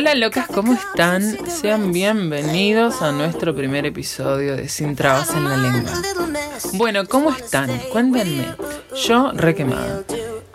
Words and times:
Hola 0.00 0.14
locas, 0.14 0.46
¿cómo 0.46 0.72
están? 0.72 1.22
Sean 1.46 1.92
bienvenidos 1.92 3.02
a 3.02 3.12
nuestro 3.12 3.54
primer 3.54 3.84
episodio 3.84 4.56
de 4.56 4.66
Sin 4.66 4.96
Trabas 4.96 5.28
en 5.34 5.44
la 5.46 5.58
Lengua. 5.58 5.92
Bueno, 6.72 7.06
¿cómo 7.06 7.30
están? 7.30 7.68
Cuéntenme. 7.92 8.46
Yo 9.06 9.30
re 9.32 9.54
quemada. 9.54 10.02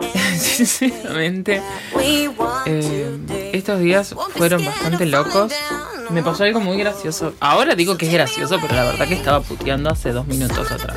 Sinceramente, 0.36 1.62
eh, 2.00 3.50
estos 3.52 3.78
días 3.78 4.16
fueron 4.34 4.64
bastante 4.64 5.06
locos. 5.06 5.52
Me 6.10 6.24
pasó 6.24 6.42
algo 6.42 6.58
muy 6.58 6.76
gracioso. 6.76 7.32
Ahora 7.38 7.76
digo 7.76 7.96
que 7.96 8.06
es 8.06 8.12
gracioso, 8.12 8.58
pero 8.60 8.74
la 8.74 8.82
verdad 8.82 9.06
que 9.06 9.14
estaba 9.14 9.42
puteando 9.42 9.90
hace 9.90 10.10
dos 10.10 10.26
minutos 10.26 10.72
atrás. 10.72 10.96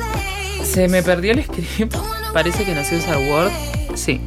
Se 0.64 0.88
me 0.88 1.04
perdió 1.04 1.30
el 1.30 1.44
script. 1.44 1.94
Parece 2.32 2.64
que 2.64 2.74
no 2.74 2.82
sé 2.82 2.96
usar 2.96 3.16
Word. 3.16 3.52
Sí. 3.94 4.20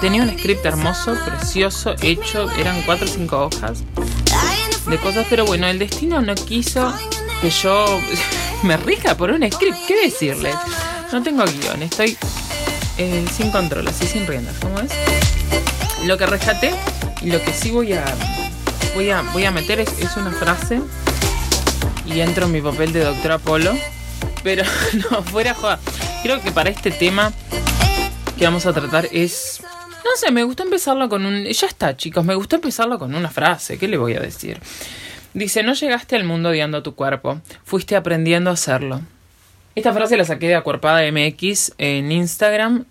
Tenía 0.00 0.22
un 0.22 0.30
script 0.38 0.64
hermoso, 0.64 1.16
precioso, 1.24 1.94
hecho. 2.02 2.50
Eran 2.52 2.82
cuatro 2.82 3.06
o 3.06 3.08
cinco 3.08 3.46
hojas 3.46 3.82
de 4.86 4.96
cosas, 4.98 5.26
pero 5.28 5.44
bueno, 5.44 5.66
el 5.66 5.78
destino 5.78 6.20
no 6.22 6.34
quiso 6.34 6.92
que 7.42 7.50
yo 7.50 8.00
me 8.62 8.76
rija 8.76 9.16
por 9.16 9.30
un 9.30 9.50
script. 9.50 9.78
¿Qué 9.86 10.02
decirles? 10.02 10.54
No 11.12 11.22
tengo 11.22 11.44
guion, 11.44 11.82
estoy 11.82 12.16
eh, 12.98 13.24
sin 13.32 13.50
control, 13.50 13.88
así 13.88 14.06
sin 14.06 14.26
riendas. 14.26 14.56
¿Cómo 14.60 14.80
es? 14.80 14.92
Lo 16.04 16.16
que 16.16 16.26
rescaté 16.26 16.74
y 17.22 17.30
lo 17.30 17.42
que 17.42 17.52
sí 17.52 17.70
voy 17.70 17.92
a 17.92 18.04
voy 18.94 19.10
a, 19.10 19.22
voy 19.32 19.44
a 19.44 19.50
meter 19.50 19.80
es, 19.80 19.88
es 19.98 20.16
una 20.16 20.30
frase 20.30 20.80
y 22.06 22.20
entro 22.20 22.46
en 22.46 22.52
mi 22.52 22.60
papel 22.60 22.92
de 22.92 23.04
doctor 23.04 23.32
Apolo. 23.32 23.74
Pero 24.42 24.64
no, 25.10 25.22
fuera 25.22 25.54
joda. 25.54 25.78
Creo 26.22 26.40
que 26.40 26.50
para 26.50 26.70
este 26.70 26.90
tema 26.90 27.32
que 28.38 28.44
vamos 28.44 28.66
a 28.66 28.72
tratar 28.72 29.08
es. 29.12 29.62
No 30.04 30.10
sé, 30.16 30.30
me 30.30 30.42
gustó 30.42 30.62
empezarlo 30.62 31.08
con 31.08 31.26
un. 31.26 31.44
Ya 31.44 31.66
está, 31.66 31.96
chicos, 31.96 32.24
me 32.24 32.34
gustó 32.34 32.56
empezarlo 32.56 32.98
con 32.98 33.14
una 33.14 33.30
frase. 33.30 33.78
¿Qué 33.78 33.88
le 33.88 33.96
voy 33.96 34.14
a 34.14 34.20
decir? 34.20 34.60
Dice: 35.34 35.62
No 35.62 35.74
llegaste 35.74 36.16
al 36.16 36.24
mundo 36.24 36.50
odiando 36.50 36.82
tu 36.82 36.94
cuerpo, 36.94 37.40
fuiste 37.64 37.96
aprendiendo 37.96 38.50
a 38.50 38.54
hacerlo. 38.54 39.00
Esta 39.74 39.92
frase 39.92 40.16
la 40.16 40.24
saqué 40.24 40.48
de 40.48 40.56
Acuerpada 40.56 41.02
MX 41.12 41.74
en 41.78 42.10
Instagram. 42.10 42.84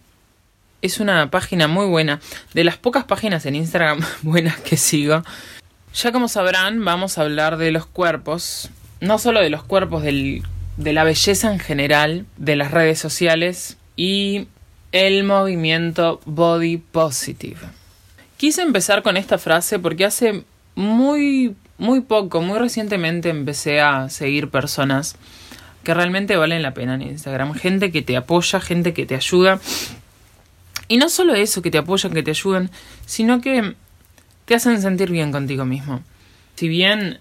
Es 0.82 1.00
una 1.00 1.30
página 1.32 1.68
muy 1.68 1.88
buena, 1.88 2.22
de 2.54 2.64
las 2.64 2.78
pocas 2.78 3.04
páginas 3.04 3.46
en 3.46 3.56
Instagram 3.56 4.00
buenas 4.22 4.58
que 4.58 4.78
sigo. 4.78 5.24
Ya 5.94 6.12
como 6.12 6.28
sabrán, 6.28 6.86
vamos 6.86 7.18
a 7.18 7.24
hablar 7.24 7.58
de 7.58 7.72
los 7.72 7.88
cuerpos, 7.88 8.70
no 9.02 9.18
solo 9.18 9.42
de 9.42 9.50
los 9.50 9.64
cuerpos 9.64 10.04
del, 10.04 10.44
de 10.78 10.94
la 10.94 11.04
belleza 11.04 11.52
en 11.52 11.60
general, 11.60 12.26
de 12.38 12.56
las 12.56 12.72
redes 12.72 13.00
sociales 13.00 13.78
y 13.96 14.48
el 15.06 15.24
movimiento 15.24 16.20
body 16.26 16.78
positive. 16.78 17.60
Quise 18.38 18.62
empezar 18.62 19.04
con 19.04 19.18
esta 19.18 19.38
frase 19.38 19.78
porque 19.80 20.06
hace 20.06 20.44
muy 20.76 21.56
muy 21.78 22.02
poco, 22.02 22.42
muy 22.42 22.58
recientemente 22.58 23.30
empecé 23.30 23.80
a 23.80 24.10
seguir 24.10 24.50
personas 24.50 25.16
que 25.84 25.94
realmente 25.94 26.36
valen 26.36 26.64
la 26.64 26.74
pena 26.74 26.96
en 26.96 27.04
Instagram, 27.04 27.54
gente 27.54 27.92
que 27.92 28.02
te 28.02 28.18
apoya, 28.18 28.60
gente 28.60 28.94
que 28.94 29.06
te 29.06 29.16
ayuda. 29.16 29.60
Y 30.88 30.98
no 30.98 31.10
solo 31.10 31.36
eso, 31.36 31.62
que 31.62 31.70
te 31.70 31.78
apoyan, 31.78 32.14
que 32.14 32.24
te 32.24 32.32
ayudan, 32.32 32.72
sino 33.06 33.42
que 33.42 33.76
te 34.46 34.56
hacen 34.56 34.82
sentir 34.82 35.12
bien 35.12 35.32
contigo 35.32 35.66
mismo. 35.66 36.02
Si 36.56 36.68
bien 36.68 37.20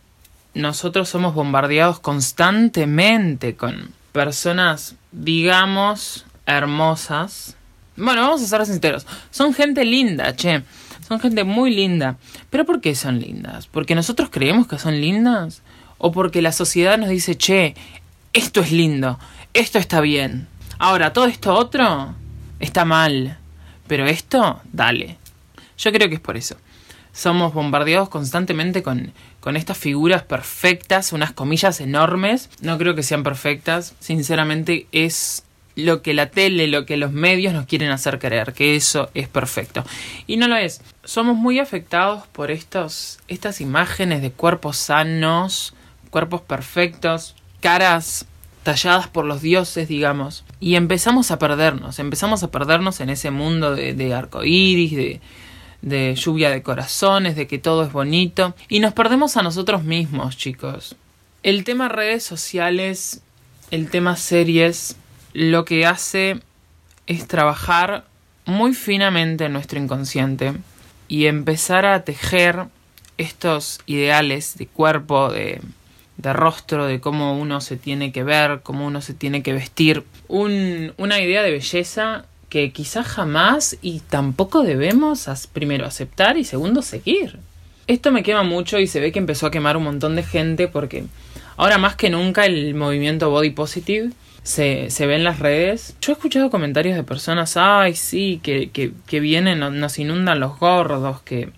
nosotros 0.54 1.08
somos 1.10 1.34
bombardeados 1.34 2.00
constantemente 2.00 3.56
con 3.56 3.90
personas, 4.12 4.94
digamos, 5.12 6.24
hermosas. 6.46 7.55
Bueno, 7.96 8.22
vamos 8.22 8.42
a 8.42 8.46
ser 8.46 8.66
sinceros. 8.66 9.06
Son 9.30 9.54
gente 9.54 9.84
linda, 9.84 10.34
che. 10.36 10.62
Son 11.06 11.20
gente 11.20 11.44
muy 11.44 11.74
linda. 11.74 12.18
¿Pero 12.50 12.64
por 12.64 12.80
qué 12.80 12.94
son 12.94 13.20
lindas? 13.20 13.68
¿Porque 13.68 13.94
nosotros 13.94 14.28
creemos 14.30 14.66
que 14.66 14.78
son 14.78 15.00
lindas? 15.00 15.62
¿O 15.98 16.12
porque 16.12 16.42
la 16.42 16.52
sociedad 16.52 16.98
nos 16.98 17.08
dice, 17.08 17.36
che, 17.36 17.74
esto 18.32 18.60
es 18.60 18.72
lindo, 18.72 19.18
esto 19.54 19.78
está 19.78 20.00
bien? 20.00 20.48
Ahora, 20.78 21.12
todo 21.12 21.26
esto 21.26 21.54
otro 21.54 22.14
está 22.58 22.84
mal. 22.84 23.38
Pero 23.86 24.06
esto, 24.06 24.60
dale. 24.72 25.16
Yo 25.78 25.92
creo 25.92 26.08
que 26.08 26.16
es 26.16 26.20
por 26.20 26.36
eso. 26.36 26.56
Somos 27.12 27.54
bombardeados 27.54 28.10
constantemente 28.10 28.82
con, 28.82 29.12
con 29.40 29.56
estas 29.56 29.78
figuras 29.78 30.22
perfectas, 30.22 31.12
unas 31.12 31.32
comillas 31.32 31.80
enormes. 31.80 32.50
No 32.60 32.76
creo 32.76 32.94
que 32.94 33.02
sean 33.02 33.22
perfectas. 33.22 33.94
Sinceramente 34.00 34.86
es 34.92 35.45
lo 35.76 36.00
que 36.02 36.14
la 36.14 36.30
tele, 36.30 36.66
lo 36.66 36.86
que 36.86 36.96
los 36.96 37.12
medios 37.12 37.52
nos 37.52 37.66
quieren 37.66 37.90
hacer 37.90 38.18
creer, 38.18 38.54
que 38.54 38.74
eso 38.74 39.10
es 39.14 39.28
perfecto. 39.28 39.84
Y 40.26 40.38
no 40.38 40.48
lo 40.48 40.56
es. 40.56 40.80
Somos 41.04 41.36
muy 41.36 41.58
afectados 41.58 42.26
por 42.28 42.50
estos, 42.50 43.20
estas 43.28 43.60
imágenes 43.60 44.22
de 44.22 44.32
cuerpos 44.32 44.78
sanos, 44.78 45.74
cuerpos 46.10 46.40
perfectos, 46.40 47.36
caras 47.60 48.26
talladas 48.62 49.06
por 49.06 49.26
los 49.26 49.42
dioses, 49.42 49.86
digamos. 49.86 50.44
Y 50.60 50.74
empezamos 50.76 51.30
a 51.30 51.38
perdernos, 51.38 51.98
empezamos 51.98 52.42
a 52.42 52.50
perdernos 52.50 53.00
en 53.00 53.10
ese 53.10 53.30
mundo 53.30 53.76
de, 53.76 53.92
de 53.92 54.14
arcoíris, 54.14 54.96
de, 54.96 55.20
de 55.82 56.14
lluvia 56.16 56.50
de 56.50 56.62
corazones, 56.62 57.36
de 57.36 57.46
que 57.46 57.58
todo 57.58 57.84
es 57.84 57.92
bonito. 57.92 58.56
Y 58.68 58.80
nos 58.80 58.94
perdemos 58.94 59.36
a 59.36 59.42
nosotros 59.42 59.84
mismos, 59.84 60.38
chicos. 60.38 60.96
El 61.42 61.64
tema 61.64 61.88
redes 61.88 62.24
sociales, 62.24 63.20
el 63.70 63.90
tema 63.90 64.16
series, 64.16 64.96
lo 65.36 65.66
que 65.66 65.84
hace 65.84 66.40
es 67.06 67.28
trabajar 67.28 68.06
muy 68.46 68.72
finamente 68.72 69.44
en 69.44 69.52
nuestro 69.52 69.78
inconsciente 69.78 70.54
y 71.08 71.26
empezar 71.26 71.84
a 71.84 72.04
tejer 72.04 72.64
estos 73.18 73.80
ideales 73.84 74.56
de 74.56 74.66
cuerpo, 74.66 75.30
de, 75.30 75.60
de 76.16 76.32
rostro, 76.32 76.86
de 76.86 77.00
cómo 77.00 77.38
uno 77.38 77.60
se 77.60 77.76
tiene 77.76 78.12
que 78.12 78.24
ver, 78.24 78.60
cómo 78.62 78.86
uno 78.86 79.02
se 79.02 79.12
tiene 79.12 79.42
que 79.42 79.52
vestir. 79.52 80.04
Un, 80.26 80.94
una 80.96 81.20
idea 81.20 81.42
de 81.42 81.50
belleza 81.50 82.24
que 82.48 82.72
quizás 82.72 83.06
jamás 83.06 83.76
y 83.82 84.00
tampoco 84.00 84.62
debemos 84.62 85.28
primero 85.52 85.84
aceptar 85.84 86.38
y 86.38 86.44
segundo 86.44 86.80
seguir. 86.80 87.38
Esto 87.88 88.10
me 88.10 88.22
quema 88.22 88.42
mucho 88.42 88.78
y 88.78 88.86
se 88.86 89.00
ve 89.00 89.12
que 89.12 89.18
empezó 89.18 89.48
a 89.48 89.50
quemar 89.50 89.76
un 89.76 89.84
montón 89.84 90.16
de 90.16 90.22
gente 90.22 90.66
porque 90.66 91.04
ahora 91.58 91.76
más 91.76 91.94
que 91.94 92.08
nunca 92.08 92.46
el 92.46 92.74
movimiento 92.74 93.28
body 93.28 93.50
positive 93.50 94.12
se, 94.46 94.90
se 94.90 95.06
ve 95.06 95.16
en 95.16 95.24
las 95.24 95.40
redes. 95.40 95.96
Yo 96.00 96.12
he 96.12 96.14
escuchado 96.14 96.50
comentarios 96.50 96.94
de 96.94 97.02
personas, 97.02 97.56
ay 97.56 97.96
sí, 97.96 98.38
que, 98.44 98.70
que, 98.70 98.92
que 99.08 99.18
vienen, 99.18 99.58
nos 99.58 99.98
inundan 99.98 100.38
los 100.38 100.60
gordos, 100.60 101.20
que, 101.22 101.50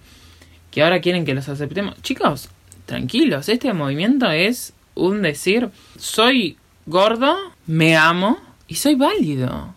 que 0.71 0.82
ahora 0.82 1.03
quieren 1.03 1.27
que 1.27 1.34
los 1.34 1.50
aceptemos. 1.50 2.00
Chicos, 2.00 2.48
tranquilos, 2.87 3.50
este 3.50 3.71
movimiento 3.75 4.31
es 4.31 4.72
un 4.94 5.21
decir, 5.21 5.69
soy 5.98 6.56
gordo, 6.87 7.37
me 7.66 7.94
amo 7.94 8.38
y 8.69 8.77
soy 8.77 8.94
válido. 8.94 9.75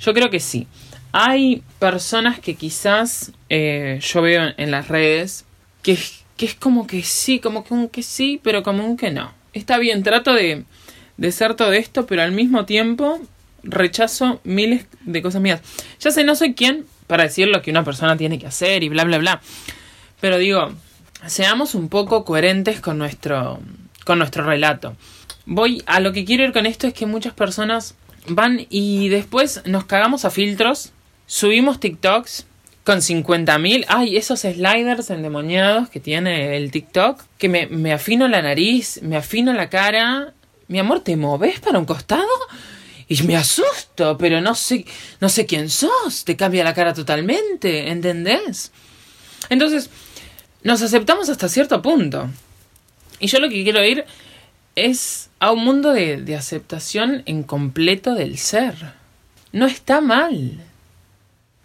Yo 0.00 0.12
creo 0.12 0.28
que 0.28 0.40
sí. 0.40 0.66
Hay 1.12 1.62
personas 1.78 2.40
que 2.40 2.56
quizás 2.56 3.30
eh, 3.48 4.00
yo 4.02 4.22
veo 4.22 4.52
en 4.56 4.72
las 4.72 4.88
redes 4.88 5.44
que, 5.84 5.96
que 6.36 6.46
es 6.46 6.56
como 6.56 6.88
que 6.88 7.04
sí, 7.04 7.38
como 7.38 7.62
que 7.62 7.74
un 7.74 7.88
que 7.88 8.02
sí, 8.02 8.40
pero 8.42 8.64
como 8.64 8.84
un 8.84 8.96
que 8.96 9.12
no. 9.12 9.32
Está 9.52 9.78
bien, 9.78 10.02
trato 10.02 10.34
de, 10.34 10.64
de 11.16 11.32
ser 11.32 11.54
todo 11.54 11.72
esto, 11.72 12.06
pero 12.06 12.22
al 12.22 12.32
mismo 12.32 12.64
tiempo 12.64 13.20
rechazo 13.62 14.40
miles 14.44 14.86
de 15.04 15.22
cosas 15.22 15.40
mías. 15.40 15.60
Ya 16.00 16.10
sé, 16.10 16.24
no 16.24 16.34
soy 16.34 16.54
quien 16.54 16.84
para 17.06 17.24
decir 17.24 17.48
lo 17.48 17.62
que 17.62 17.70
una 17.70 17.84
persona 17.84 18.16
tiene 18.16 18.38
que 18.38 18.46
hacer 18.46 18.82
y 18.82 18.88
bla, 18.88 19.04
bla, 19.04 19.18
bla. 19.18 19.40
Pero 20.20 20.38
digo, 20.38 20.72
seamos 21.26 21.74
un 21.74 21.88
poco 21.88 22.24
coherentes 22.24 22.80
con 22.80 22.98
nuestro, 22.98 23.60
con 24.04 24.18
nuestro 24.18 24.44
relato. 24.44 24.96
Voy 25.46 25.82
a 25.86 26.00
lo 26.00 26.12
que 26.12 26.24
quiero 26.24 26.44
ir 26.44 26.52
con 26.52 26.66
esto 26.66 26.86
es 26.86 26.94
que 26.94 27.06
muchas 27.06 27.34
personas 27.34 27.94
van 28.26 28.66
y 28.70 29.08
después 29.08 29.62
nos 29.66 29.84
cagamos 29.84 30.24
a 30.24 30.30
filtros, 30.30 30.92
subimos 31.26 31.80
TikToks 31.80 32.46
con 32.84 32.98
50.000, 32.98 33.86
ay, 33.88 34.16
esos 34.16 34.40
sliders 34.40 35.08
endemoniados 35.10 35.88
que 35.88 36.00
tiene 36.00 36.56
el 36.56 36.70
TikTok, 36.70 37.22
que 37.38 37.48
me, 37.48 37.66
me 37.66 37.92
afino 37.92 38.28
la 38.28 38.42
nariz, 38.42 39.00
me 39.02 39.16
afino 39.16 39.54
la 39.54 39.70
cara, 39.70 40.34
mi 40.68 40.78
amor, 40.78 41.00
¿te 41.00 41.16
moves 41.16 41.60
para 41.60 41.78
un 41.78 41.84
costado? 41.84 42.28
Y 43.08 43.22
me 43.24 43.36
asusto, 43.36 44.16
pero 44.16 44.40
no 44.40 44.54
sé, 44.54 44.86
no 45.20 45.28
sé 45.28 45.44
quién 45.46 45.68
sos, 45.68 46.24
te 46.24 46.36
cambia 46.36 46.64
la 46.64 46.74
cara 46.74 46.94
totalmente, 46.94 47.90
¿entendés? 47.90 48.72
Entonces, 49.50 49.90
nos 50.62 50.80
aceptamos 50.80 51.28
hasta 51.28 51.48
cierto 51.48 51.82
punto. 51.82 52.30
Y 53.20 53.26
yo 53.26 53.38
lo 53.40 53.48
que 53.48 53.62
quiero 53.62 53.84
ir 53.84 54.04
es 54.74 55.30
a 55.38 55.52
un 55.52 55.64
mundo 55.64 55.92
de, 55.92 56.16
de 56.16 56.36
aceptación 56.36 57.22
en 57.26 57.42
completo 57.42 58.14
del 58.14 58.38
ser. 58.38 58.94
No 59.52 59.66
está 59.66 60.00
mal 60.00 60.60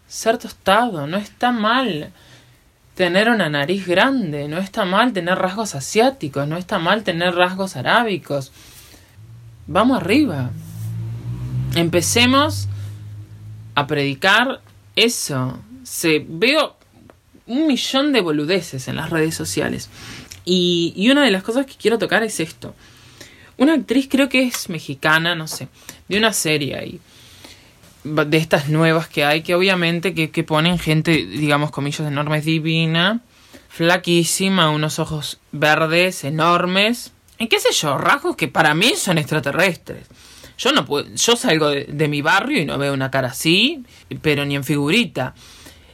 ser 0.08 0.38
tostado, 0.38 1.08
no 1.08 1.18
está 1.18 1.52
mal 1.52 2.12
tener 2.96 3.30
una 3.30 3.48
nariz 3.50 3.88
grande, 3.88 4.50
no 4.50 4.58
está 4.58 4.84
mal 4.84 5.14
tener 5.14 5.38
rasgos 5.38 5.74
asiáticos, 5.76 6.48
no 6.48 6.58
está 6.58 6.80
mal 6.80 7.04
tener 7.04 7.34
rasgos 7.34 7.78
arábicos. 7.78 8.52
Vamos 9.72 10.02
arriba. 10.02 10.50
Empecemos 11.76 12.68
a 13.76 13.86
predicar 13.86 14.62
eso. 14.96 15.60
Se 15.84 16.26
veo 16.28 16.76
un 17.46 17.68
millón 17.68 18.12
de 18.12 18.22
boludeces 18.22 18.88
en 18.88 18.96
las 18.96 19.12
redes 19.12 19.36
sociales. 19.36 19.92
Y, 20.44 20.94
y 20.96 21.12
una 21.12 21.24
de 21.24 21.30
las 21.30 21.44
cosas 21.44 21.68
que 21.68 21.76
quiero 21.76 22.00
tocar 22.00 22.24
es 22.24 22.40
esto. 22.40 22.74
Una 23.58 23.76
actriz 23.76 24.08
creo 24.10 24.28
que 24.28 24.42
es 24.42 24.70
mexicana, 24.70 25.36
no 25.36 25.48
sé, 25.48 25.68
de 26.08 26.18
una 26.18 26.34
serie 26.34 26.76
ahí. 26.76 27.00
De 28.04 28.38
estas 28.38 28.70
nuevas 28.70 29.08
que 29.08 29.24
hay, 29.24 29.44
que 29.44 29.54
obviamente 29.54 30.16
que, 30.16 30.32
que 30.32 30.44
ponen 30.44 30.80
gente, 30.80 31.12
digamos, 31.12 31.70
comillas 31.70 32.08
enormes, 32.08 32.44
divina, 32.44 33.22
flaquísima, 33.68 34.72
unos 34.72 34.98
ojos 34.98 35.40
verdes 35.52 36.24
enormes. 36.24 37.12
Y 37.40 37.48
qué 37.48 37.60
sé 37.60 37.72
yo, 37.72 37.98
rasgos 37.98 38.36
que 38.36 38.48
para 38.48 38.76
mí 38.76 38.94
son 38.96 39.18
extraterrestres. 39.18 40.06
Yo 40.58 40.74
no 40.74 40.86
puedo, 40.86 41.08
yo 41.16 41.36
salgo 41.38 41.70
de, 41.70 41.86
de, 41.86 42.08
mi 42.10 42.22
barrio 42.22 42.62
y 42.62 42.66
no 42.66 42.78
veo 42.78 42.94
una 42.94 43.10
cara 43.10 43.30
así, 43.30 43.82
pero 44.22 44.44
ni 44.44 44.56
en 44.56 44.66
figurita. 44.66 45.34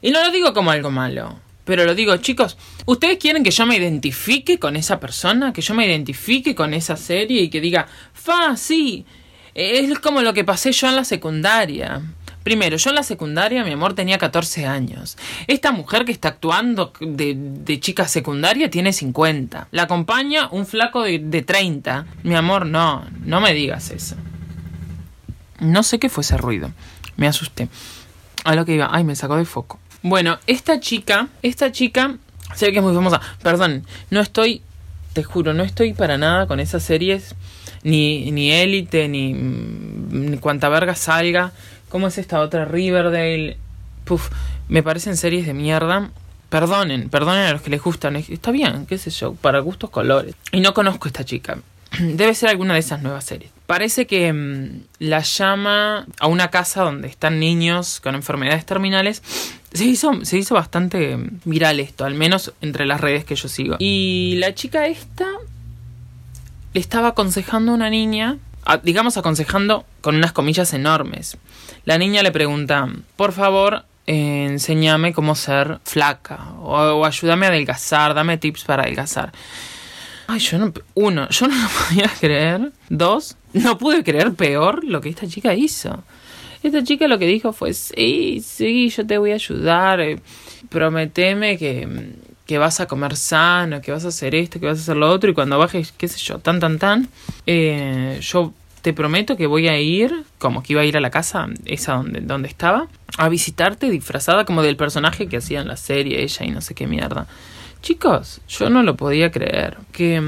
Y 0.01 0.09
no 0.09 0.23
lo 0.23 0.31
digo 0.31 0.53
como 0.53 0.71
algo 0.71 0.89
malo, 0.89 1.39
pero 1.65 1.83
lo 1.83 1.95
digo, 1.95 2.15
chicos, 2.17 2.57
¿ustedes 2.85 3.17
quieren 3.17 3.43
que 3.43 3.51
yo 3.51 3.65
me 3.65 3.75
identifique 3.75 4.59
con 4.59 4.75
esa 4.75 4.99
persona? 4.99 5.51
Que 5.51 5.61
yo 5.61 5.73
me 5.73 5.85
identifique 5.85 6.55
con 6.55 6.73
esa 6.73 6.95
serie 6.95 7.41
y 7.41 7.49
que 7.49 7.59
diga, 7.59 7.87
fa, 8.13 8.55
sí, 8.55 9.05
es 9.55 9.99
como 9.99 10.21
lo 10.21 10.33
que 10.33 10.43
pasé 10.43 10.71
yo 10.71 10.87
en 10.87 10.95
la 10.95 11.03
secundaria. 11.03 12.01
Primero, 12.45 12.77
yo 12.77 12.91
en 12.91 12.95
la 12.95 13.01
secundaria, 13.01 13.63
mi 13.63 13.71
amor, 13.71 13.95
tenía 13.95 14.19
14 14.19 14.67
años. 14.67 15.17
Esta 15.47 15.71
mujer 15.71 16.05
que 16.05 16.11
está 16.11 16.27
actuando 16.27 16.93
de, 17.01 17.33
de 17.35 17.79
chica 17.79 18.07
secundaria 18.07 18.69
tiene 18.69 18.93
50. 18.93 19.69
La 19.71 19.81
acompaña 19.81 20.49
un 20.51 20.67
flaco 20.67 21.01
de, 21.01 21.17
de 21.17 21.41
30. 21.41 22.05
Mi 22.21 22.35
amor, 22.35 22.67
no, 22.67 23.03
no 23.23 23.41
me 23.41 23.51
digas 23.55 23.89
eso. 23.89 24.15
No 25.59 25.81
sé 25.81 25.97
qué 25.97 26.07
fue 26.07 26.21
ese 26.21 26.37
ruido. 26.37 26.69
Me 27.17 27.27
asusté. 27.27 27.67
A 28.43 28.53
lo 28.53 28.63
que 28.63 28.75
iba. 28.75 28.89
Ay, 28.91 29.03
me 29.03 29.15
sacó 29.15 29.37
de 29.37 29.45
foco. 29.45 29.79
Bueno, 30.03 30.37
esta 30.45 30.79
chica, 30.79 31.29
esta 31.41 31.71
chica, 31.71 32.17
sé 32.53 32.71
que 32.71 32.77
es 32.77 32.83
muy 32.83 32.93
famosa. 32.93 33.21
Perdón, 33.41 33.87
no 34.11 34.21
estoy, 34.21 34.61
te 35.13 35.23
juro, 35.23 35.55
no 35.55 35.63
estoy 35.63 35.93
para 35.93 36.19
nada 36.19 36.45
con 36.45 36.59
esas 36.59 36.83
series. 36.83 37.33
Ni, 37.81 38.51
élite, 38.51 39.07
ni, 39.07 39.33
ni 39.33 40.37
cuanta 40.37 40.69
verga 40.69 40.93
salga. 40.93 41.53
¿Cómo 41.95 42.07
es 42.07 42.17
esta 42.17 42.41
otra? 42.41 42.65
Riverdale. 42.65 43.55
Puf, 44.03 44.29
me 44.67 44.83
parecen 44.83 45.15
series 45.15 45.45
de 45.45 45.53
mierda. 45.53 46.09
Perdonen, 46.49 47.07
perdonen 47.07 47.45
a 47.45 47.53
los 47.53 47.61
que 47.61 47.69
les 47.69 47.81
gustan. 47.81 48.17
Está 48.17 48.51
bien, 48.51 48.85
qué 48.85 48.97
sé 48.97 49.11
yo, 49.11 49.33
para 49.35 49.61
gustos 49.61 49.91
colores. 49.91 50.35
Y 50.51 50.59
no 50.59 50.73
conozco 50.73 51.05
a 51.05 51.07
esta 51.07 51.23
chica. 51.23 51.57
Debe 51.97 52.35
ser 52.35 52.49
alguna 52.49 52.73
de 52.73 52.81
esas 52.81 53.01
nuevas 53.01 53.23
series. 53.23 53.49
Parece 53.65 54.07
que 54.07 54.33
mmm, 54.33 54.81
la 54.99 55.21
llama 55.21 56.05
a 56.19 56.27
una 56.27 56.49
casa 56.49 56.83
donde 56.83 57.07
están 57.07 57.39
niños 57.39 58.01
con 58.01 58.13
enfermedades 58.13 58.65
terminales. 58.65 59.23
Se 59.71 59.85
hizo, 59.85 60.25
se 60.25 60.37
hizo 60.37 60.53
bastante 60.53 61.17
viral 61.45 61.79
esto, 61.79 62.03
al 62.03 62.15
menos 62.15 62.51
entre 62.59 62.85
las 62.85 62.99
redes 62.99 63.23
que 63.23 63.37
yo 63.37 63.47
sigo. 63.47 63.77
Y 63.79 64.35
la 64.39 64.53
chica 64.53 64.87
esta 64.87 65.27
le 66.73 66.81
estaba 66.81 67.07
aconsejando 67.07 67.71
a 67.71 67.75
una 67.75 67.89
niña, 67.89 68.37
digamos 68.83 69.17
aconsejando 69.17 69.85
con 70.01 70.15
unas 70.15 70.31
comillas 70.31 70.73
enormes. 70.73 71.37
La 71.85 71.97
niña 71.97 72.23
le 72.23 72.31
pregunta, 72.31 72.89
por 73.15 73.31
favor, 73.31 73.85
eh, 74.07 74.45
enséñame 74.49 75.13
cómo 75.13 75.35
ser 75.35 75.79
flaca 75.83 76.53
o, 76.59 77.05
ayúdame 77.05 77.47
a 77.47 77.49
adelgazar, 77.49 78.13
dame 78.13 78.37
tips 78.37 78.63
para 78.63 78.83
adelgazar. 78.83 79.31
Ay, 80.27 80.39
yo 80.39 80.57
no. 80.57 80.73
Uno, 80.95 81.29
yo 81.29 81.47
no 81.47 81.55
lo 81.55 81.67
podía 81.87 82.11
creer. 82.19 82.71
Dos, 82.89 83.37
no 83.53 83.77
pude 83.77 84.03
creer 84.03 84.33
peor 84.33 84.83
lo 84.83 85.01
que 85.01 85.09
esta 85.09 85.27
chica 85.27 85.53
hizo. 85.53 86.03
Esta 86.63 86.83
chica 86.83 87.07
lo 87.07 87.19
que 87.19 87.27
dijo 87.27 87.53
fue: 87.53 87.73
Sí, 87.73 88.41
sí, 88.43 88.89
yo 88.89 89.05
te 89.05 89.17
voy 89.17 89.31
a 89.31 89.35
ayudar. 89.35 89.99
Eh, 90.01 90.19
prometeme 90.69 91.57
que, 91.57 91.87
que 92.45 92.57
vas 92.57 92.79
a 92.79 92.87
comer 92.87 93.15
sano, 93.15 93.81
que 93.81 93.91
vas 93.91 94.05
a 94.05 94.09
hacer 94.09 94.35
esto, 94.35 94.59
que 94.59 94.67
vas 94.67 94.77
a 94.79 94.81
hacer 94.81 94.97
lo 94.97 95.09
otro. 95.09 95.29
Y 95.29 95.33
cuando 95.33 95.57
bajes, 95.57 95.91
qué 95.97 96.07
sé 96.07 96.19
yo, 96.19 96.39
tan, 96.39 96.59
tan, 96.59 96.79
tan, 96.79 97.09
eh, 97.45 98.19
yo 98.21 98.53
te 98.81 98.93
prometo 98.93 99.35
que 99.35 99.47
voy 99.47 99.67
a 99.67 99.79
ir, 99.79 100.25
como 100.37 100.61
que 100.61 100.73
iba 100.73 100.81
a 100.81 100.85
ir 100.85 100.95
a 100.95 100.99
la 100.99 101.09
casa, 101.09 101.47
esa 101.65 101.93
donde, 101.93 102.21
donde 102.21 102.47
estaba, 102.47 102.87
a 103.17 103.29
visitarte 103.29 103.89
disfrazada 103.89 104.45
como 104.45 104.61
del 104.61 104.77
personaje 104.77 105.27
que 105.27 105.37
hacía 105.37 105.61
en 105.61 105.67
la 105.67 105.77
serie 105.77 106.21
ella 106.21 106.45
y 106.45 106.51
no 106.51 106.61
sé 106.61 106.75
qué 106.75 106.85
mierda. 106.85 107.25
Chicos, 107.81 108.41
yo 108.47 108.69
no 108.69 108.83
lo 108.83 108.95
podía 108.95 109.31
creer. 109.31 109.77
Que, 109.91 110.21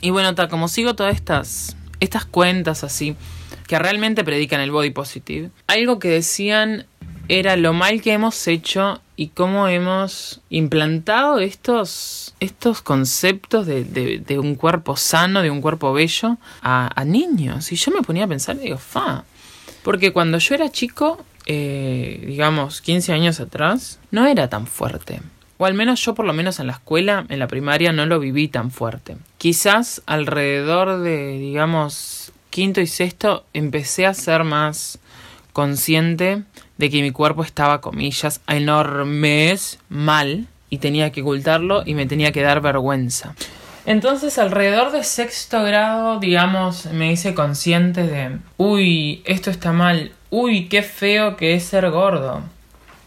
y 0.00 0.10
bueno, 0.10 0.34
tal, 0.34 0.48
como 0.48 0.68
sigo 0.68 0.94
todas 0.94 1.14
estas, 1.14 1.76
estas 2.00 2.26
cuentas 2.26 2.84
así, 2.84 3.16
que 3.66 3.78
realmente 3.78 4.24
predican 4.24 4.60
el 4.60 4.70
body 4.70 4.90
positive, 4.90 5.50
algo 5.66 5.98
que 5.98 6.08
decían 6.08 6.86
era 7.28 7.56
lo 7.56 7.72
mal 7.72 8.02
que 8.02 8.12
hemos 8.12 8.46
hecho 8.46 9.00
y 9.16 9.28
cómo 9.28 9.68
hemos 9.68 10.40
implantado 10.50 11.38
estos, 11.38 12.34
estos 12.40 12.82
conceptos 12.82 13.66
de, 13.66 13.84
de, 13.84 14.38
un 14.38 14.56
cuerpo 14.56 14.96
sano, 14.96 15.42
de 15.42 15.50
un 15.50 15.60
cuerpo 15.60 15.92
bello, 15.92 16.36
a, 16.62 16.90
a, 17.00 17.04
niños. 17.04 17.70
Y 17.72 17.76
yo 17.76 17.92
me 17.92 18.02
ponía 18.02 18.24
a 18.24 18.28
pensar, 18.28 18.58
digo, 18.58 18.78
fa. 18.78 19.24
Porque 19.82 20.12
cuando 20.12 20.38
yo 20.38 20.54
era 20.54 20.70
chico, 20.70 21.24
eh, 21.46 22.24
digamos, 22.26 22.80
15 22.80 23.12
años 23.12 23.40
atrás, 23.40 24.00
no 24.10 24.26
era 24.26 24.48
tan 24.48 24.66
fuerte. 24.66 25.20
O 25.58 25.66
al 25.66 25.74
menos 25.74 26.04
yo 26.04 26.14
por 26.14 26.24
lo 26.24 26.32
menos 26.32 26.58
en 26.58 26.66
la 26.66 26.72
escuela, 26.72 27.26
en 27.28 27.38
la 27.38 27.46
primaria, 27.46 27.92
no 27.92 28.06
lo 28.06 28.18
viví 28.18 28.48
tan 28.48 28.70
fuerte. 28.70 29.16
Quizás 29.38 30.02
alrededor 30.06 31.00
de, 31.00 31.38
digamos, 31.38 32.32
quinto 32.50 32.80
y 32.80 32.86
sexto 32.86 33.44
empecé 33.52 34.06
a 34.06 34.14
ser 34.14 34.42
más 34.42 34.98
consciente 35.52 36.42
de 36.78 36.90
que 36.90 37.02
mi 37.02 37.10
cuerpo 37.10 37.42
estaba, 37.42 37.80
comillas, 37.80 38.40
enormes, 38.48 39.78
mal, 39.88 40.46
y 40.70 40.78
tenía 40.78 41.12
que 41.12 41.22
ocultarlo 41.22 41.82
y 41.86 41.94
me 41.94 42.06
tenía 42.06 42.32
que 42.32 42.42
dar 42.42 42.60
vergüenza. 42.60 43.34
Entonces, 43.86 44.38
alrededor 44.38 44.92
de 44.92 45.04
sexto 45.04 45.62
grado, 45.62 46.18
digamos, 46.18 46.86
me 46.86 47.12
hice 47.12 47.34
consciente 47.34 48.02
de, 48.04 48.38
uy, 48.56 49.22
esto 49.26 49.50
está 49.50 49.72
mal, 49.72 50.12
uy, 50.30 50.68
qué 50.68 50.82
feo 50.82 51.36
que 51.36 51.54
es 51.54 51.64
ser 51.64 51.90
gordo. 51.90 52.42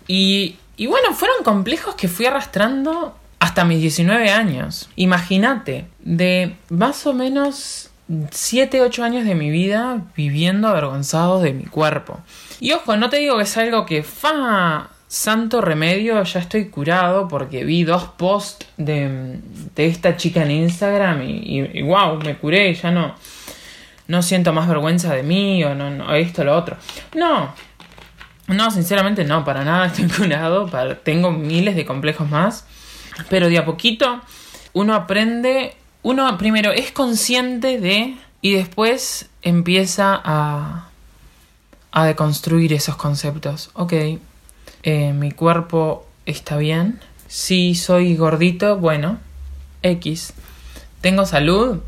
Y 0.07 0.57
y 0.77 0.85
bueno, 0.85 1.13
fueron 1.13 1.43
complejos 1.43 1.95
que 1.95 2.07
fui 2.07 2.27
arrastrando 2.27 3.15
hasta 3.39 3.65
mis 3.65 3.81
19 3.81 4.29
años. 4.29 4.89
Imagínate, 4.95 5.87
de 5.99 6.55
más 6.69 7.07
o 7.07 7.13
menos 7.13 7.86
7, 8.31 8.81
8 8.81 9.03
años 9.03 9.25
de 9.25 9.35
mi 9.35 9.49
vida 9.49 10.01
viviendo 10.15 10.67
avergonzado 10.67 11.41
de 11.41 11.53
mi 11.53 11.65
cuerpo. 11.65 12.19
Y 12.59 12.71
ojo, 12.71 12.95
no 12.95 13.09
te 13.09 13.17
digo 13.17 13.37
que 13.37 13.43
es 13.43 13.57
algo 13.57 13.85
que 13.85 14.03
fa 14.03 14.89
santo 15.07 15.61
remedio, 15.61 16.21
ya 16.23 16.39
estoy 16.39 16.69
curado 16.69 17.27
porque 17.27 17.63
vi 17.63 17.83
dos 17.83 18.03
posts 18.03 18.67
de, 18.75 19.39
de 19.73 19.87
esta 19.87 20.17
chica 20.17 20.43
en 20.43 20.51
Instagram 20.51 21.21
y, 21.23 21.69
y, 21.73 21.81
wow, 21.81 22.17
me 22.17 22.37
curé, 22.37 22.73
ya 22.73 22.91
no, 22.91 23.15
no 24.07 24.21
siento 24.21 24.51
más 24.51 24.67
vergüenza 24.67 25.13
de 25.13 25.23
mí 25.23 25.63
o 25.63 25.75
no, 25.75 25.89
no 25.89 26.13
esto, 26.13 26.43
lo 26.43 26.55
otro. 26.55 26.75
No, 27.15 27.53
no, 28.47 28.71
sinceramente 28.71 29.23
no, 29.23 29.45
para 29.45 29.63
nada 29.63 29.87
estoy 29.87 30.07
curado, 30.17 30.69
tengo 31.03 31.31
miles 31.31 31.75
de 31.75 31.85
complejos 31.85 32.29
más, 32.29 32.65
pero 33.29 33.49
de 33.49 33.57
a 33.57 33.65
poquito 33.65 34.21
uno 34.73 34.93
aprende, 34.93 35.75
uno 36.03 36.37
primero 36.37 36.71
es 36.71 36.91
consciente 36.91 37.79
de 37.79 38.17
y 38.41 38.53
después 38.53 39.29
empieza 39.41 40.19
a, 40.23 40.89
a 41.91 42.05
deconstruir 42.05 42.73
esos 42.73 42.95
conceptos. 42.95 43.71
Ok, 43.73 43.93
eh, 44.83 45.13
mi 45.13 45.31
cuerpo 45.31 46.07
está 46.25 46.57
bien, 46.57 46.99
si 47.27 47.75
soy 47.75 48.15
gordito, 48.15 48.77
bueno, 48.77 49.19
X. 49.81 50.33
¿Tengo 51.01 51.25
salud? 51.25 51.79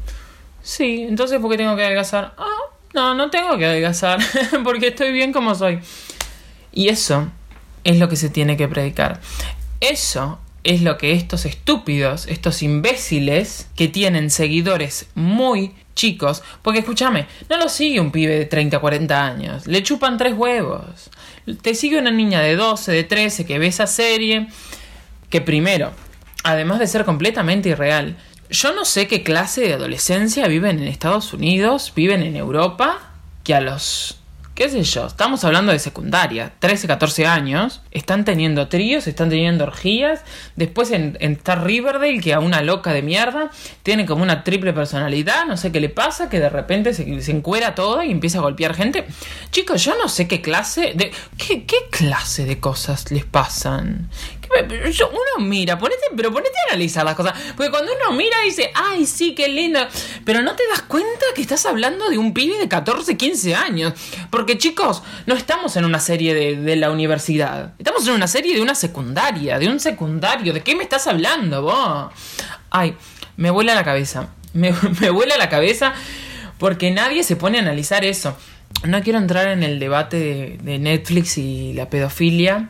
Sí, 0.62 1.06
entonces 1.08 1.40
¿por 1.40 1.52
qué 1.52 1.58
tengo 1.58 1.76
que 1.76 1.84
adelgazar? 1.84 2.34
Ah, 2.38 2.74
no, 2.94 3.16
no 3.16 3.30
tengo 3.30 3.58
que 3.58 3.66
adelgazar, 3.66 4.20
porque 4.64 4.88
estoy 4.88 5.12
bien 5.12 5.32
como 5.32 5.56
soy. 5.56 5.80
Y 6.72 6.90
eso 6.90 7.28
es 7.84 7.98
lo 7.98 8.10
que 8.10 8.16
se 8.16 8.30
tiene 8.30 8.58
que 8.58 8.68
predicar. 8.68 9.22
Eso 9.80 10.40
es 10.64 10.82
lo 10.82 10.98
que 10.98 11.14
estos 11.14 11.46
estúpidos, 11.46 12.28
estos 12.28 12.62
imbéciles 12.64 13.70
que 13.76 13.88
tienen 13.88 14.30
seguidores 14.30 15.08
muy 15.16 15.74
chicos, 15.96 16.44
porque 16.62 16.80
escúchame, 16.80 17.28
no 17.50 17.58
lo 17.58 17.70
sigue 17.70 18.00
un 18.00 18.12
pibe 18.12 18.38
de 18.40 18.46
30, 18.46 18.80
40 18.80 19.26
años, 19.26 19.68
le 19.68 19.84
chupan 19.84 20.18
tres 20.18 20.34
huevos. 20.34 21.10
Te 21.62 21.76
sigue 21.76 21.98
una 21.98 22.12
niña 22.12 22.42
de 22.42 22.56
12, 22.56 22.92
de 22.92 23.04
13 23.04 23.46
que 23.46 23.60
ve 23.60 23.68
esa 23.68 23.88
serie, 23.88 24.48
que 25.30 25.42
primero, 25.42 25.92
además 26.44 26.80
de 26.80 26.88
ser 26.88 27.06
completamente 27.06 27.70
irreal, 27.70 28.18
yo 28.50 28.74
no 28.74 28.86
sé 28.86 29.08
qué 29.08 29.24
clase 29.24 29.62
de 29.62 29.74
adolescencia 29.74 30.48
viven 30.48 30.80
en 30.80 30.88
Estados 30.88 31.34
Unidos, 31.34 31.94
viven 31.96 32.24
en 32.24 32.36
Europa, 32.36 33.12
que 33.44 33.54
a 33.54 33.62
los 33.62 34.19
qué 34.60 34.68
sé 34.68 34.84
yo, 34.84 35.08
estamos 35.08 35.46
hablando 35.46 35.72
de 35.72 35.80
secundaria, 35.80 36.52
13, 36.60 36.86
14 36.88 37.26
años, 37.26 37.82
Están 37.92 38.26
teniendo 38.26 38.68
tríos, 38.68 39.08
están 39.08 39.30
teniendo 39.30 39.64
orgías. 39.64 40.26
Después 40.58 40.92
en, 40.92 41.16
en 41.22 41.32
Star 41.34 41.66
Riverdale, 41.66 42.20
que 42.20 42.34
a 42.34 42.42
una 42.42 42.62
loca 42.62 42.92
de 42.92 43.02
mierda 43.02 43.52
tiene 43.84 44.06
como 44.06 44.22
una 44.22 44.44
triple 44.44 44.74
personalidad. 44.74 45.46
No 45.46 45.56
sé 45.56 45.72
qué 45.72 45.80
le 45.80 45.88
pasa, 45.88 46.30
que 46.30 46.42
de 46.42 46.50
repente 46.50 46.94
se, 46.94 47.22
se 47.22 47.32
encuera 47.32 47.74
todo 47.74 48.04
y 48.04 48.12
empieza 48.12 48.40
a 48.40 48.42
golpear 48.42 48.76
gente. 48.76 49.06
Chicos, 49.50 49.82
yo 49.86 49.98
no 49.98 50.10
sé 50.10 50.28
qué 50.28 50.42
clase 50.42 50.92
de. 50.94 51.14
¿Qué, 51.38 51.64
qué 51.64 51.78
clase 51.90 52.44
de 52.46 52.60
cosas 52.60 53.12
les 53.12 53.24
pasan? 53.24 54.10
Uno 55.12 55.46
mira, 55.46 55.78
ponete, 55.78 56.02
pero 56.16 56.32
ponete 56.32 56.56
a 56.66 56.74
analizar 56.74 57.06
las 57.06 57.16
cosas. 57.16 57.34
Porque 57.56 57.72
cuando 57.72 57.92
uno 57.94 58.16
mira 58.18 58.38
dice, 58.44 58.72
ay, 58.74 59.06
sí, 59.06 59.36
qué 59.36 59.48
lindo. 59.48 59.80
Pero 60.26 60.42
no 60.42 60.56
te 60.56 60.64
das 60.68 60.82
cuenta 60.84 61.26
que 61.36 61.42
estás 61.42 61.66
hablando 61.66 62.10
de 62.10 62.18
un 62.18 62.34
pibe 62.34 62.58
de 62.58 62.68
14, 62.68 63.18
15 63.18 63.56
años. 63.56 63.94
Porque 64.30 64.58
chicos, 64.58 65.04
no 65.26 65.36
estamos 65.36 65.76
en 65.78 65.86
una 65.86 66.00
serie 66.00 66.34
de, 66.34 66.76
la 66.76 66.92
universidad. 66.92 67.74
Estamos 67.78 68.08
en 68.08 68.14
una 68.14 68.28
serie 68.28 68.56
de 68.56 68.62
una 68.62 68.76
secundaria, 68.76 69.60
de 69.60 69.68
un 69.68 69.80
secundario. 69.80 70.54
¿De 70.54 70.62
qué 70.62 70.76
me 70.76 70.84
estás 70.84 71.08
hablando 71.08 71.62
vos? 71.64 72.14
Ay, 72.70 72.96
me 73.38 73.52
vuela 73.52 73.76
la 73.76 73.84
cabeza. 73.84 74.30
Me, 74.54 74.74
me 75.02 75.10
vuela 75.10 75.38
la 75.38 75.50
cabeza 75.50 75.94
porque 76.58 76.92
nadie 76.92 77.24
se 77.24 77.36
pone 77.36 77.58
a 77.58 77.62
analizar 77.62 78.06
eso. 78.06 78.38
No 78.86 79.02
quiero 79.02 79.20
entrar 79.20 79.48
en 79.48 79.64
el 79.64 79.80
debate 79.80 80.58
de 80.62 80.80
Netflix 80.80 81.38
y 81.38 81.74
la 81.74 81.90
pedofilia 81.90 82.70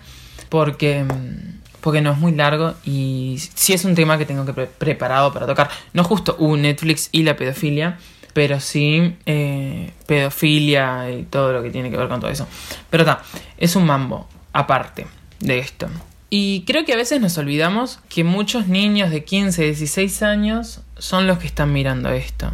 porque 0.50 1.04
mm, 1.04 1.59
porque 1.82 2.02
no 2.02 2.12
es 2.12 2.18
muy 2.18 2.34
largo 2.34 2.76
y 2.86 3.38
sí 3.56 3.74
es 3.74 3.86
un 3.86 3.96
tema 3.96 4.18
que 4.18 4.26
tengo 4.26 4.46
que 4.46 4.54
preparado 4.54 5.34
para 5.34 5.46
tocar. 5.46 5.70
No 5.94 6.04
justo 6.04 6.36
un 6.40 6.64
Netflix 6.64 7.10
y 7.12 7.24
la 7.24 7.36
pedofilia, 7.36 7.98
pero 8.34 8.60
sí 8.60 9.16
eh, 9.26 9.92
pedofilia 10.06 11.12
y 11.12 11.24
todo 11.24 11.54
lo 11.54 11.64
que 11.64 11.72
tiene 11.72 11.90
que 11.90 11.98
ver 11.98 12.08
con 12.08 12.20
todo 12.20 12.32
eso. 12.32 12.48
Pero 12.90 13.04
está, 13.04 13.22
es 13.58 13.76
un 13.76 13.86
mambo 13.86 14.28
aparte 14.54 15.08
de 15.40 15.60
esto. 15.60 15.88
Y 16.30 16.64
creo 16.68 16.86
que 16.86 16.94
a 16.94 16.98
veces 16.98 17.20
nos 17.20 17.38
olvidamos 17.38 18.00
que 18.08 18.24
muchos 18.24 18.68
niños 18.68 19.10
de 19.10 19.24
15, 19.24 19.64
16 19.64 20.22
años 20.22 20.82
son 20.98 21.26
los 21.26 21.40
que 21.40 21.48
están 21.48 21.74
mirando 21.74 22.10
esto. 22.10 22.52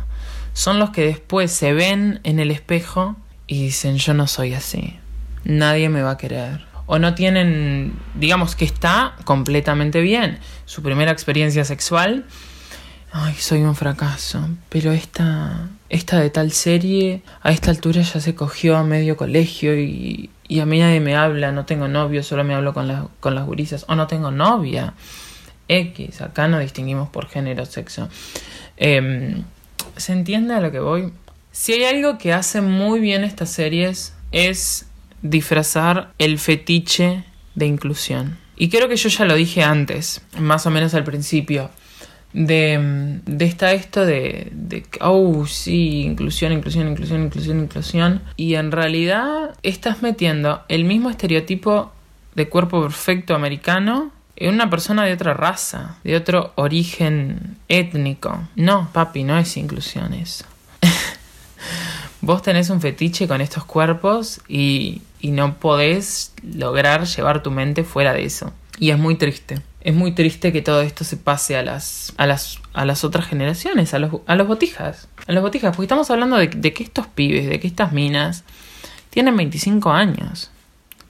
Son 0.54 0.80
los 0.80 0.92
que 0.92 1.06
después 1.06 1.52
se 1.52 1.74
ven 1.74 2.22
en 2.24 2.40
el 2.40 2.52
espejo 2.52 3.18
y 3.48 3.64
dicen 3.64 3.98
yo 3.98 4.14
no 4.14 4.28
soy 4.28 4.54
así. 4.54 4.96
Nadie 5.44 5.90
me 5.90 6.02
va 6.02 6.12
a 6.12 6.18
querer 6.18 6.65
o 6.86 7.00
no 7.00 7.16
tienen, 7.16 7.94
digamos 8.14 8.56
que 8.56 8.66
está 8.66 9.16
completamente 9.24 10.02
bien. 10.02 10.40
Su 10.66 10.82
primera 10.84 11.12
experiencia 11.12 11.66
sexual, 11.66 12.26
ay, 13.12 13.36
soy 13.36 13.62
un 13.62 13.76
fracaso, 13.76 14.48
pero 14.70 14.92
esta, 14.92 15.70
esta 15.90 16.20
de 16.20 16.30
tal 16.30 16.52
serie, 16.52 17.22
a 17.42 17.52
esta 17.52 17.72
altura 17.72 18.02
ya 18.02 18.20
se 18.20 18.36
cogió 18.36 18.78
a 18.78 18.84
medio 18.84 19.18
colegio 19.18 19.80
y, 19.80 20.30
y 20.48 20.60
a 20.60 20.66
mí 20.66 20.80
nadie 20.80 21.00
me 21.00 21.16
habla, 21.16 21.52
no 21.52 21.66
tengo 21.66 21.88
novio, 21.88 22.24
solo 22.24 22.44
me 22.44 22.54
hablo 22.54 22.74
con, 22.74 23.10
con 23.20 23.36
las 23.36 23.46
gurisas, 23.46 23.86
o 23.88 23.96
no 23.96 24.08
tengo 24.08 24.32
novia. 24.32 24.94
X, 25.68 26.22
acá 26.22 26.48
no 26.48 26.60
distinguimos 26.60 27.10
por 27.10 27.28
género, 27.28 27.66
sexo. 27.66 28.08
Em, 28.78 29.44
¿Se 29.98 30.14
entiende 30.14 30.54
a 30.54 30.60
lo 30.60 30.72
que 30.72 30.80
voy? 30.80 31.12
Si 31.52 31.74
hay 31.74 31.86
algo 31.86 32.18
que 32.18 32.34
hace 32.34 32.62
muy 32.62 33.00
bien 33.00 33.24
estas 33.24 33.50
series 33.50 34.14
es 34.32 34.85
disfrazar 35.30 36.14
el 36.18 36.40
fetiche 36.40 37.24
de 37.56 37.66
inclusión. 37.66 38.38
Y 38.58 38.70
creo 38.70 38.88
que 38.88 38.96
yo 38.96 39.10
ya 39.10 39.26
lo 39.26 39.36
dije 39.36 39.64
antes, 39.64 40.22
más 40.40 40.66
o 40.66 40.72
menos 40.72 40.94
al 40.94 41.04
principio, 41.04 41.70
de, 42.34 43.20
de 43.26 43.46
esta 43.46 43.74
esto 43.74 44.06
de, 44.06 44.50
de, 44.52 44.86
oh, 45.02 45.46
sí, 45.46 46.02
inclusión, 46.02 46.52
inclusión, 46.52 46.88
inclusión, 46.90 47.24
inclusión, 47.24 47.60
inclusión. 47.60 48.22
Y 48.38 48.56
en 48.56 48.72
realidad 48.72 49.56
estás 49.64 50.02
metiendo 50.02 50.62
el 50.68 50.84
mismo 50.86 51.10
estereotipo 51.10 51.92
de 52.36 52.48
cuerpo 52.50 52.82
perfecto 52.82 53.36
americano 53.36 54.12
en 54.36 54.54
una 54.54 54.70
persona 54.70 55.06
de 55.06 55.14
otra 55.14 55.34
raza, 55.34 55.98
de 56.04 56.16
otro 56.16 56.52
origen 56.56 57.58
étnico. 57.70 58.48
No, 58.56 58.90
papi, 58.92 59.24
no 59.24 59.38
es 59.38 59.56
inclusión 59.58 60.14
eso. 60.14 60.46
Vos 62.26 62.42
tenés 62.42 62.72
un 62.72 62.82
fetiche 62.82 63.28
con 63.28 63.40
estos 63.40 63.66
cuerpos 63.66 64.42
y, 64.48 65.04
y 65.22 65.30
no 65.30 65.60
podés 65.60 66.34
lograr 66.42 67.06
llevar 67.06 67.44
tu 67.44 67.52
mente 67.52 67.84
fuera 67.84 68.14
de 68.14 68.26
eso. 68.26 68.52
Y 68.80 68.90
es 68.90 68.98
muy 68.98 69.14
triste. 69.14 69.62
Es 69.82 69.94
muy 69.94 70.12
triste 70.12 70.52
que 70.52 70.64
todo 70.64 70.82
esto 70.82 71.04
se 71.04 71.18
pase 71.18 71.56
a 71.56 71.62
las, 71.62 72.16
a 72.18 72.26
las, 72.26 72.58
a 72.74 72.84
las 72.84 73.04
otras 73.04 73.28
generaciones, 73.28 73.94
a 73.94 74.00
los, 74.00 74.12
a 74.26 74.36
los 74.36 74.48
botijas. 74.48 75.08
A 75.28 75.34
los 75.34 75.44
botijas, 75.44 75.76
porque 75.76 75.86
estamos 75.86 76.10
hablando 76.10 76.38
de, 76.38 76.48
de 76.48 76.74
que 76.74 76.82
estos 76.82 77.06
pibes, 77.06 77.48
de 77.48 77.60
que 77.60 77.68
estas 77.68 77.92
minas 77.92 78.44
tienen 79.12 79.38
25 79.38 79.92
años, 79.92 80.50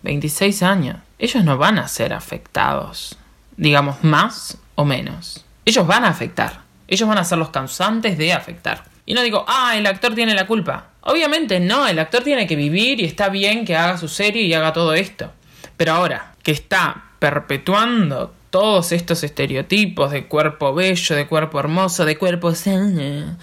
26 0.01 0.63
años. 0.63 0.97
Ellos 1.17 1.45
no 1.45 1.57
van 1.57 1.79
a 1.79 1.87
ser 1.87 2.11
afectados, 2.11 3.17
digamos, 3.55 4.03
más 4.03 4.57
o 4.75 4.83
menos. 4.83 5.45
Ellos 5.63 5.87
van 5.87 6.03
a 6.03 6.09
afectar. 6.09 6.63
Ellos 6.89 7.07
van 7.07 7.19
a 7.19 7.23
ser 7.23 7.37
los 7.37 7.51
causantes 7.51 8.17
de 8.17 8.33
afectar. 8.33 8.83
Y 9.05 9.13
no 9.13 9.21
digo, 9.21 9.45
ah, 9.47 9.77
el 9.77 9.85
actor 9.85 10.15
tiene 10.15 10.33
la 10.33 10.47
culpa. 10.47 10.87
Obviamente 11.07 11.59
no, 11.59 11.87
el 11.87 11.99
actor 11.99 12.23
tiene 12.23 12.47
que 12.47 12.55
vivir 12.55 12.99
y 12.99 13.05
está 13.05 13.29
bien 13.29 13.63
que 13.63 13.75
haga 13.75 13.97
su 13.97 14.07
serie 14.07 14.41
y 14.41 14.53
haga 14.55 14.73
todo 14.73 14.95
esto. 14.95 15.31
Pero 15.77 15.93
ahora, 15.93 16.33
que 16.41 16.51
está 16.51 17.11
perpetuando 17.19 18.33
todos 18.49 18.91
estos 18.91 19.23
estereotipos 19.23 20.11
de 20.11 20.25
cuerpo 20.25 20.73
bello, 20.73 21.15
de 21.15 21.27
cuerpo 21.27 21.59
hermoso, 21.59 22.05
de 22.05 22.17
cuerpo 22.17 22.55
sano. 22.55 23.37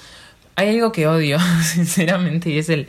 Hay 0.56 0.70
algo 0.70 0.90
que 0.90 1.06
odio, 1.06 1.38
sinceramente, 1.62 2.50
y 2.50 2.58
es 2.58 2.68
el... 2.68 2.88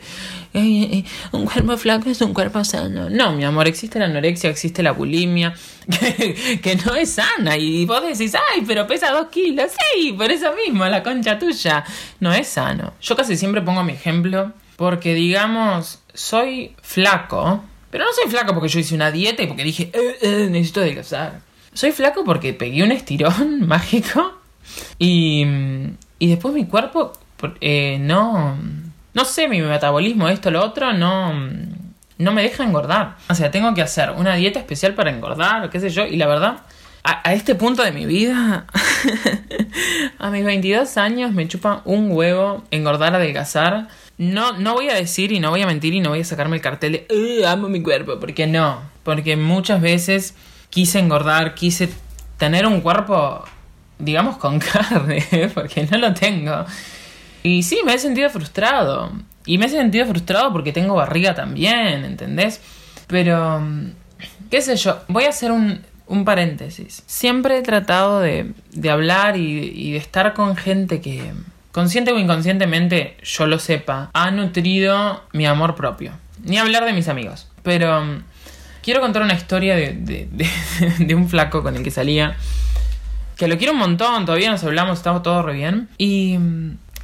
un 1.32 1.46
cuerpo 1.46 1.76
flaco 1.76 2.10
es 2.10 2.20
un 2.20 2.34
cuerpo 2.34 2.64
sano. 2.64 3.08
No, 3.10 3.32
mi 3.32 3.44
amor, 3.44 3.68
existe 3.68 4.00
la 4.00 4.06
anorexia, 4.06 4.50
existe 4.50 4.82
la 4.82 4.90
bulimia, 4.90 5.54
que, 6.00 6.58
que 6.60 6.76
no 6.84 6.96
es 6.96 7.12
sana. 7.12 7.56
Y 7.56 7.86
vos 7.86 8.02
decís, 8.02 8.34
ay, 8.34 8.64
pero 8.66 8.88
pesa 8.88 9.12
dos 9.12 9.28
kilos. 9.28 9.70
Sí, 9.94 10.12
por 10.14 10.32
eso 10.32 10.52
mismo, 10.66 10.84
la 10.86 11.00
concha 11.04 11.38
tuya. 11.38 11.84
No 12.18 12.32
es 12.32 12.48
sano. 12.48 12.94
Yo 13.00 13.14
casi 13.14 13.36
siempre 13.36 13.62
pongo 13.62 13.84
mi 13.84 13.92
ejemplo 13.92 14.52
porque 14.76 15.14
digamos, 15.14 16.00
soy 16.12 16.74
flaco, 16.82 17.64
pero 17.90 18.04
no 18.04 18.12
soy 18.12 18.30
flaco 18.30 18.54
porque 18.54 18.68
yo 18.68 18.80
hice 18.80 18.94
una 18.94 19.10
dieta 19.10 19.42
y 19.42 19.46
porque 19.46 19.64
dije, 19.64 19.90
eh, 19.92 20.18
eh, 20.20 20.48
necesito 20.50 20.80
adelgazar. 20.80 21.40
Soy 21.72 21.92
flaco 21.92 22.24
porque 22.24 22.52
pegué 22.52 22.82
un 22.82 22.92
estirón 22.92 23.66
mágico 23.66 24.40
y, 24.98 25.44
y 26.18 26.28
después 26.28 26.54
mi 26.54 26.66
cuerpo 26.66 27.12
eh, 27.60 27.98
no... 28.00 28.56
No 29.14 29.24
sé, 29.24 29.46
mi 29.46 29.60
metabolismo, 29.60 30.28
esto, 30.28 30.50
lo 30.50 30.60
otro, 30.60 30.92
no, 30.92 31.32
no 32.18 32.32
me 32.32 32.42
deja 32.42 32.64
engordar. 32.64 33.16
O 33.30 33.34
sea, 33.36 33.52
tengo 33.52 33.72
que 33.72 33.80
hacer 33.80 34.10
una 34.10 34.34
dieta 34.34 34.58
especial 34.58 34.94
para 34.94 35.10
engordar, 35.10 35.70
qué 35.70 35.78
sé 35.78 35.88
yo, 35.90 36.04
y 36.04 36.16
la 36.16 36.26
verdad, 36.26 36.62
a, 37.04 37.32
este 37.32 37.54
punto 37.54 37.82
de 37.84 37.92
mi 37.92 38.06
vida, 38.06 38.66
a 40.18 40.30
mis 40.30 40.44
22 40.44 40.96
años 40.96 41.32
me 41.32 41.46
chupa 41.46 41.82
un 41.84 42.10
huevo 42.10 42.64
engordar, 42.70 43.14
adelgazar 43.14 43.88
no, 44.16 44.52
no 44.58 44.74
voy 44.74 44.90
a 44.90 44.94
decir 44.94 45.32
y 45.32 45.40
no 45.40 45.50
voy 45.50 45.62
a 45.62 45.66
mentir 45.66 45.92
y 45.94 46.00
no 46.00 46.10
voy 46.10 46.20
a 46.20 46.24
sacarme 46.24 46.56
el 46.56 46.62
cartel 46.62 47.04
de 47.08 47.46
amo 47.46 47.68
mi 47.68 47.82
cuerpo, 47.82 48.20
porque 48.20 48.46
no. 48.46 48.80
Porque 49.02 49.36
muchas 49.36 49.80
veces 49.80 50.34
quise 50.70 51.00
engordar, 51.00 51.54
quise 51.54 51.88
tener 52.38 52.66
un 52.66 52.80
cuerpo, 52.80 53.44
digamos, 53.98 54.36
con 54.36 54.58
carne, 54.60 55.50
porque 55.52 55.86
no 55.90 55.98
lo 55.98 56.14
tengo. 56.14 56.64
Y 57.42 57.64
sí, 57.64 57.80
me 57.84 57.94
he 57.94 57.98
sentido 57.98 58.30
frustrado. 58.30 59.12
Y 59.46 59.58
me 59.58 59.66
he 59.66 59.68
sentido 59.68 60.06
frustrado 60.06 60.52
porque 60.52 60.72
tengo 60.72 60.94
barriga 60.94 61.34
también, 61.34 62.04
¿entendés? 62.04 62.60
Pero, 63.08 63.62
qué 64.48 64.62
sé 64.62 64.76
yo, 64.76 65.02
voy 65.08 65.24
a 65.24 65.30
hacer 65.30 65.50
un, 65.50 65.82
un 66.06 66.24
paréntesis. 66.24 67.02
Siempre 67.06 67.58
he 67.58 67.62
tratado 67.62 68.20
de, 68.20 68.52
de 68.72 68.90
hablar 68.90 69.36
y, 69.36 69.92
de 69.92 69.96
estar 69.96 70.34
con 70.34 70.56
gente 70.56 71.00
que, 71.00 71.32
consciente 71.72 72.12
o 72.12 72.18
inconscientemente, 72.18 73.16
yo 73.22 73.46
lo 73.46 73.58
sepa, 73.58 74.10
ha 74.12 74.30
nutrido 74.30 75.24
mi 75.32 75.46
amor 75.46 75.74
propio. 75.74 76.12
Ni 76.42 76.58
hablar 76.58 76.84
de 76.84 76.92
mis 76.92 77.08
amigos. 77.08 77.48
Pero 77.62 78.00
um, 78.00 78.22
quiero 78.82 79.00
contar 79.00 79.22
una 79.22 79.34
historia 79.34 79.74
de, 79.76 79.92
de, 80.30 81.14
un 81.14 81.28
flaco 81.28 81.62
con 81.62 81.76
el 81.76 81.82
que 81.82 81.90
salía. 81.90 82.36
Que 83.36 83.48
lo 83.48 83.58
quiero 83.58 83.72
un 83.72 83.78
montón, 83.78 84.26
todavía 84.26 84.50
nos 84.50 84.62
hablamos, 84.62 84.98
estamos 84.98 85.22
todos 85.22 85.44
re 85.44 85.54
bien. 85.54 85.88
Y, 85.98 86.38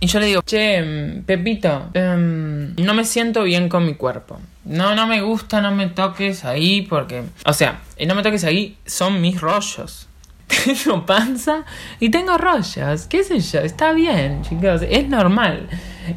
y 0.01 0.07
yo 0.07 0.19
le 0.19 0.27
digo, 0.27 0.43
che, 0.43 0.83
um, 0.83 1.23
Pepito, 1.23 1.91
um, 1.95 2.75
no 2.77 2.95
me 2.95 3.05
siento 3.05 3.43
bien 3.45 3.69
con 3.69 3.87
mi 3.87 3.95
cuerpo. 3.95 4.41
No, 4.65 4.95
no 4.95 5.07
me 5.07 5.21
gusta, 5.21 5.61
no 5.61 5.71
me 5.71 5.87
toques 5.89 6.45
ahí 6.45 6.83
porque... 6.83 7.23
O 7.45 7.53
sea, 7.53 7.81
no 8.07 8.15
me 8.15 8.23
toques 8.23 8.45
ahí 8.45 8.77
son 8.85 9.21
mis 9.21 9.41
rollos 9.41 10.09
tengo 10.85 11.07
panza 11.07 11.65
y 11.99 12.11
tengo 12.11 12.37
rollos, 12.37 13.07
qué 13.09 13.25
sé 13.25 13.41
yo, 13.41 13.61
está 13.61 13.93
bien, 13.93 14.43
chicos, 14.43 14.83
es 14.89 15.09
normal, 15.09 15.69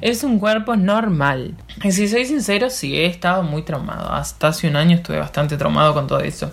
es 0.01 0.23
un 0.23 0.39
cuerpo 0.39 0.75
normal. 0.75 1.55
Si 1.89 2.07
soy 2.07 2.25
sincero, 2.25 2.69
sí, 2.69 2.97
he 2.97 3.05
estado 3.05 3.43
muy 3.43 3.63
traumado, 3.63 4.11
hasta 4.11 4.47
hace 4.47 4.67
un 4.67 4.75
año 4.75 4.97
estuve 4.97 5.17
bastante 5.17 5.57
traumado 5.57 5.93
con 5.93 6.07
todo 6.07 6.19
eso. 6.19 6.51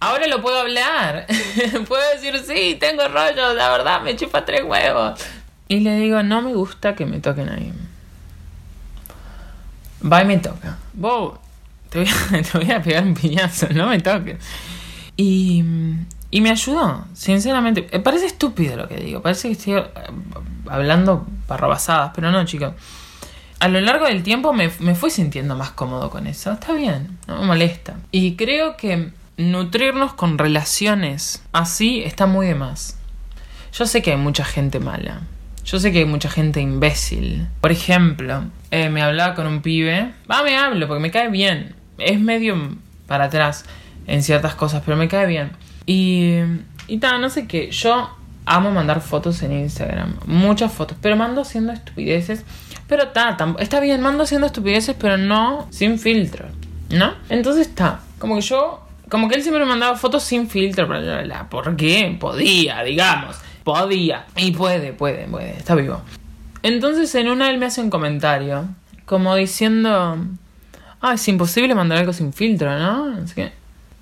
Ahora 0.00 0.26
lo 0.28 0.40
puedo 0.40 0.58
hablar, 0.60 1.26
puedo 1.88 2.02
decir, 2.12 2.38
sí, 2.46 2.76
tengo 2.78 3.06
rollos, 3.08 3.54
la 3.54 3.68
verdad, 3.70 4.00
me 4.02 4.14
chupa 4.16 4.44
tres 4.44 4.62
huevos. 4.64 5.20
Y 5.68 5.80
le 5.80 5.98
digo, 5.98 6.22
no 6.22 6.42
me 6.42 6.54
gusta 6.54 6.94
que 6.94 7.04
me 7.04 7.20
toquen 7.20 7.50
ahí. 7.50 7.72
Va 10.10 10.22
y 10.22 10.24
me 10.24 10.38
toca. 10.38 10.78
Vos, 10.94 11.38
te 11.90 12.04
voy 12.54 12.70
a, 12.70 12.82
pegar 12.82 13.04
un 13.04 13.14
piñazo, 13.14 13.68
no 13.74 13.88
me 13.88 14.00
toques. 14.00 14.38
Y, 15.16 15.62
y 16.30 16.40
me 16.40 16.50
ayudó, 16.50 17.04
sinceramente. 17.12 17.88
Eh, 17.90 18.00
parece 18.00 18.26
estúpido 18.26 18.76
lo 18.76 18.88
que 18.88 18.96
digo, 18.96 19.20
parece 19.20 19.48
que 19.48 19.52
estoy 19.52 19.74
eh, 19.74 19.84
hablando 20.68 21.26
barrabasadas, 21.46 22.12
pero 22.14 22.30
no, 22.30 22.44
chicos. 22.44 22.72
A 23.60 23.68
lo 23.68 23.80
largo 23.80 24.06
del 24.06 24.22
tiempo 24.22 24.52
me, 24.52 24.70
me 24.78 24.94
fui 24.94 25.10
sintiendo 25.10 25.56
más 25.56 25.72
cómodo 25.72 26.10
con 26.10 26.26
eso. 26.26 26.52
Está 26.52 26.72
bien, 26.72 27.18
no 27.26 27.40
me 27.40 27.46
molesta. 27.46 27.96
Y 28.12 28.36
creo 28.36 28.76
que 28.76 29.10
nutrirnos 29.36 30.14
con 30.14 30.38
relaciones 30.38 31.42
así 31.52 32.02
está 32.02 32.26
muy 32.26 32.46
de 32.46 32.54
más. 32.54 32.96
Yo 33.72 33.86
sé 33.86 34.00
que 34.00 34.12
hay 34.12 34.16
mucha 34.16 34.44
gente 34.44 34.78
mala. 34.80 35.22
Yo 35.70 35.78
sé 35.78 35.92
que 35.92 35.98
hay 35.98 36.04
mucha 36.06 36.30
gente 36.30 36.62
imbécil. 36.62 37.46
Por 37.60 37.72
ejemplo, 37.72 38.44
eh, 38.70 38.88
me 38.88 39.02
hablaba 39.02 39.34
con 39.34 39.46
un 39.46 39.60
pibe. 39.60 40.12
Va, 40.30 40.42
me 40.42 40.56
hablo 40.56 40.88
porque 40.88 41.02
me 41.02 41.10
cae 41.10 41.28
bien. 41.28 41.74
Es 41.98 42.18
medio 42.18 42.56
para 43.06 43.24
atrás 43.24 43.66
en 44.06 44.22
ciertas 44.22 44.54
cosas, 44.54 44.82
pero 44.82 44.96
me 44.96 45.08
cae 45.08 45.26
bien. 45.26 45.50
Y, 45.84 46.36
y 46.86 46.96
tal, 46.98 47.20
no 47.20 47.28
sé 47.28 47.46
qué, 47.46 47.70
yo 47.70 48.08
amo 48.46 48.70
mandar 48.70 49.02
fotos 49.02 49.42
en 49.42 49.52
Instagram, 49.52 50.16
muchas 50.24 50.72
fotos, 50.72 50.96
pero 51.02 51.16
mando 51.16 51.42
haciendo 51.42 51.72
estupideces. 51.72 52.46
Pero 52.86 53.02
está, 53.02 53.36
está 53.58 53.80
bien, 53.80 54.00
mando 54.00 54.22
haciendo 54.22 54.46
estupideces, 54.46 54.96
pero 54.98 55.18
no 55.18 55.68
sin 55.70 55.98
filtro, 55.98 56.46
¿no? 56.88 57.12
Entonces 57.28 57.68
está, 57.68 58.00
como 58.18 58.36
que 58.36 58.40
yo, 58.40 58.86
como 59.10 59.28
que 59.28 59.34
él 59.34 59.42
siempre 59.42 59.62
me 59.62 59.68
mandaba 59.68 59.98
fotos 59.98 60.22
sin 60.22 60.48
filtro, 60.48 60.88
¿por 61.50 61.76
qué? 61.76 62.16
Podía, 62.18 62.82
digamos, 62.82 63.36
podía. 63.68 64.24
Y 64.34 64.52
puede, 64.52 64.94
puede, 64.94 65.26
puede, 65.26 65.58
está 65.58 65.74
vivo. 65.74 66.00
Entonces 66.62 67.14
en 67.14 67.28
una 67.28 67.50
él 67.50 67.58
me 67.58 67.66
hace 67.66 67.82
un 67.82 67.90
comentario, 67.90 68.66
como 69.04 69.34
diciendo, 69.34 70.16
ah, 71.02 71.12
es 71.12 71.28
imposible 71.28 71.74
mandar 71.74 71.98
algo 71.98 72.14
sin 72.14 72.32
filtro, 72.32 72.78
¿no? 72.78 73.14
Así 73.22 73.34
que 73.34 73.52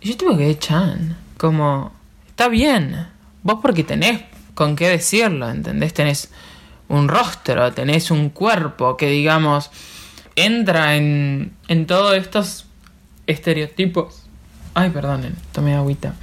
yo 0.00 0.16
tuve 0.16 0.36
que 0.36 0.50
echar. 0.50 0.96
Como, 1.36 1.92
está 2.28 2.46
bien. 2.46 3.08
Vos 3.42 3.58
porque 3.60 3.82
tenés 3.82 4.22
con 4.54 4.76
qué 4.76 4.88
decirlo, 4.88 5.50
¿entendés? 5.50 5.92
Tenés 5.92 6.30
un 6.88 7.08
rostro, 7.08 7.72
tenés 7.72 8.12
un 8.12 8.30
cuerpo 8.30 8.96
que, 8.96 9.10
digamos, 9.10 9.72
entra 10.36 10.94
en, 10.94 11.56
en 11.66 11.86
todos 11.86 12.16
estos 12.16 12.66
estereotipos. 13.26 14.22
Ay, 14.74 14.90
perdonen, 14.90 15.34
tomé 15.50 15.74
agüita. 15.74 16.14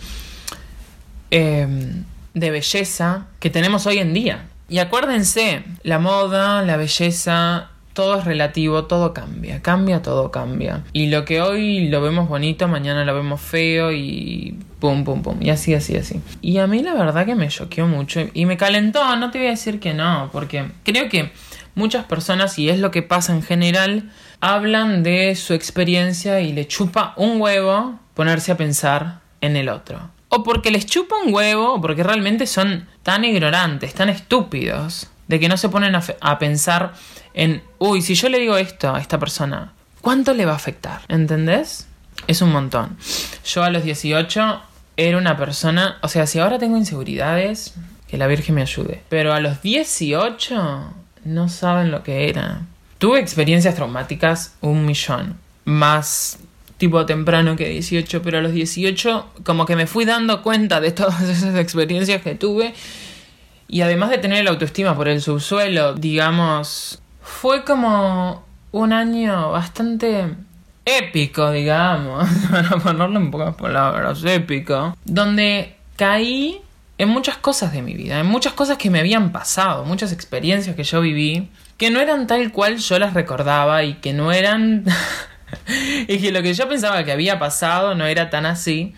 Em, 1.29 2.05
de 2.33 2.51
belleza 2.51 3.27
que 3.39 3.49
tenemos 3.49 3.85
hoy 3.85 3.99
en 3.99 4.13
día. 4.13 4.45
Y 4.69 4.79
acuérdense, 4.79 5.63
la 5.83 5.99
moda, 5.99 6.61
la 6.63 6.77
belleza, 6.77 7.69
todo 7.93 8.17
es 8.17 8.25
relativo, 8.25 8.85
todo 8.85 9.13
cambia, 9.13 9.61
cambia, 9.61 10.01
todo 10.01 10.31
cambia. 10.31 10.83
Y 10.93 11.07
lo 11.07 11.25
que 11.25 11.41
hoy 11.41 11.87
lo 11.89 12.01
vemos 12.01 12.27
bonito, 12.27 12.67
mañana 12.67 13.05
lo 13.05 13.13
vemos 13.13 13.39
feo 13.39 13.91
y 13.91 14.57
pum, 14.79 15.03
pum, 15.03 15.21
pum. 15.21 15.37
Y 15.41 15.49
así, 15.49 15.73
así, 15.73 15.95
así. 15.95 16.21
Y 16.41 16.57
a 16.57 16.67
mí 16.67 16.81
la 16.81 16.93
verdad 16.93 17.25
que 17.25 17.35
me 17.35 17.47
choqueó 17.49 17.87
mucho 17.87 18.27
y 18.33 18.45
me 18.45 18.57
calentó, 18.57 19.15
no 19.15 19.31
te 19.31 19.37
voy 19.37 19.47
a 19.47 19.51
decir 19.51 19.79
que 19.79 19.93
no, 19.93 20.29
porque 20.31 20.65
creo 20.83 21.07
que 21.09 21.31
muchas 21.75 22.05
personas, 22.05 22.57
y 22.57 22.69
es 22.69 22.79
lo 22.79 22.91
que 22.91 23.03
pasa 23.03 23.33
en 23.33 23.43
general, 23.43 24.11
hablan 24.41 25.03
de 25.03 25.35
su 25.35 25.53
experiencia 25.53 26.41
y 26.41 26.51
le 26.51 26.67
chupa 26.67 27.13
un 27.15 27.39
huevo 27.39 27.99
ponerse 28.13 28.51
a 28.51 28.57
pensar 28.57 29.19
en 29.41 29.55
el 29.55 29.69
otro. 29.69 30.09
O 30.35 30.41
porque 30.41 30.71
les 30.71 30.87
chupa 30.87 31.15
un 31.23 31.31
huevo, 31.31 31.79
porque 31.79 32.01
realmente 32.01 32.47
son 32.47 32.87
tan 33.03 33.23
ignorantes, 33.23 33.93
tan 33.93 34.09
estúpidos, 34.09 35.07
de 35.27 35.39
que 35.39 35.47
no 35.47 35.57
se 35.57 35.69
ponen 35.69 35.95
a, 35.95 36.39
pensar 36.39 36.93
en, 37.35 37.61
uy, 37.77 38.01
si 38.01 38.15
yo 38.15 38.29
le 38.29 38.39
digo 38.39 38.57
esto 38.57 38.95
a 38.95 38.99
esta 38.99 39.19
persona, 39.19 39.73
¿cuánto 40.01 40.33
le 40.33 40.47
va 40.47 40.53
a 40.53 40.55
afectar? 40.55 41.01
¿Entendés? 41.07 41.85
Es 42.25 42.41
un 42.41 42.51
montón. 42.51 42.97
Yo 43.45 43.63
a 43.63 43.69
los 43.69 43.83
18 43.83 44.61
era 44.97 45.19
una 45.19 45.37
persona, 45.37 45.99
o 46.01 46.07
sea, 46.07 46.25
si 46.25 46.39
ahora 46.39 46.57
tengo 46.57 46.77
inseguridades, 46.77 47.75
que 48.07 48.17
la 48.17 48.25
Virgen 48.25 48.55
me 48.55 48.63
ayude. 48.63 49.03
Pero 49.09 49.33
a 49.33 49.39
los 49.39 49.61
18 49.61 50.93
no 51.25 51.49
saben 51.49 51.91
lo 51.91 52.01
que 52.01 52.27
era. 52.29 52.61
Tuve 52.97 53.19
experiencias 53.19 53.75
traumáticas 53.75 54.55
un 54.61 54.83
millón. 54.83 55.37
Más 55.65 56.39
tipo 56.83 57.05
temprano 57.05 57.55
que 57.55 57.69
18, 57.69 58.21
pero 58.21 58.39
a 58.39 58.41
los 58.41 58.51
18 58.51 59.29
como 59.45 59.65
que 59.65 59.77
me 59.77 59.87
fui 59.87 60.03
dando 60.03 60.41
cuenta 60.41 60.81
de 60.81 60.91
todas 60.91 61.21
esas 61.29 61.55
experiencias 61.55 62.21
que 62.21 62.35
tuve. 62.35 62.73
Y 63.69 63.79
además 63.79 64.09
de 64.09 64.17
tener 64.17 64.43
la 64.43 64.51
autoestima 64.51 64.93
por 64.93 65.07
el 65.07 65.21
subsuelo, 65.21 65.93
digamos, 65.93 67.01
fue 67.21 67.63
como 67.63 68.43
un 68.73 68.91
año 68.91 69.51
bastante 69.51 70.35
épico, 70.83 71.51
digamos, 71.51 72.27
para 72.51 72.71
ponerlo 72.71 73.17
en 73.17 73.31
pocas 73.31 73.55
palabras, 73.55 74.21
épico, 74.25 74.97
donde 75.05 75.77
caí 75.95 76.59
en 76.97 77.07
muchas 77.07 77.37
cosas 77.37 77.71
de 77.71 77.81
mi 77.81 77.93
vida, 77.93 78.19
en 78.19 78.27
muchas 78.27 78.51
cosas 78.51 78.77
que 78.77 78.89
me 78.89 78.99
habían 78.99 79.31
pasado, 79.31 79.85
muchas 79.85 80.11
experiencias 80.11 80.75
que 80.75 80.83
yo 80.83 80.99
viví, 80.99 81.47
que 81.77 81.91
no 81.91 82.01
eran 82.01 82.27
tal 82.27 82.51
cual 82.51 82.75
yo 82.75 82.99
las 82.99 83.13
recordaba 83.13 83.83
y 83.85 83.93
que 83.93 84.11
no 84.11 84.33
eran... 84.33 84.83
y 86.07 86.17
que 86.19 86.31
lo 86.31 86.41
que 86.41 86.53
yo 86.53 86.67
pensaba 86.67 87.03
que 87.03 87.11
había 87.11 87.39
pasado 87.39 87.95
no 87.95 88.05
era 88.05 88.29
tan 88.29 88.45
así. 88.45 88.93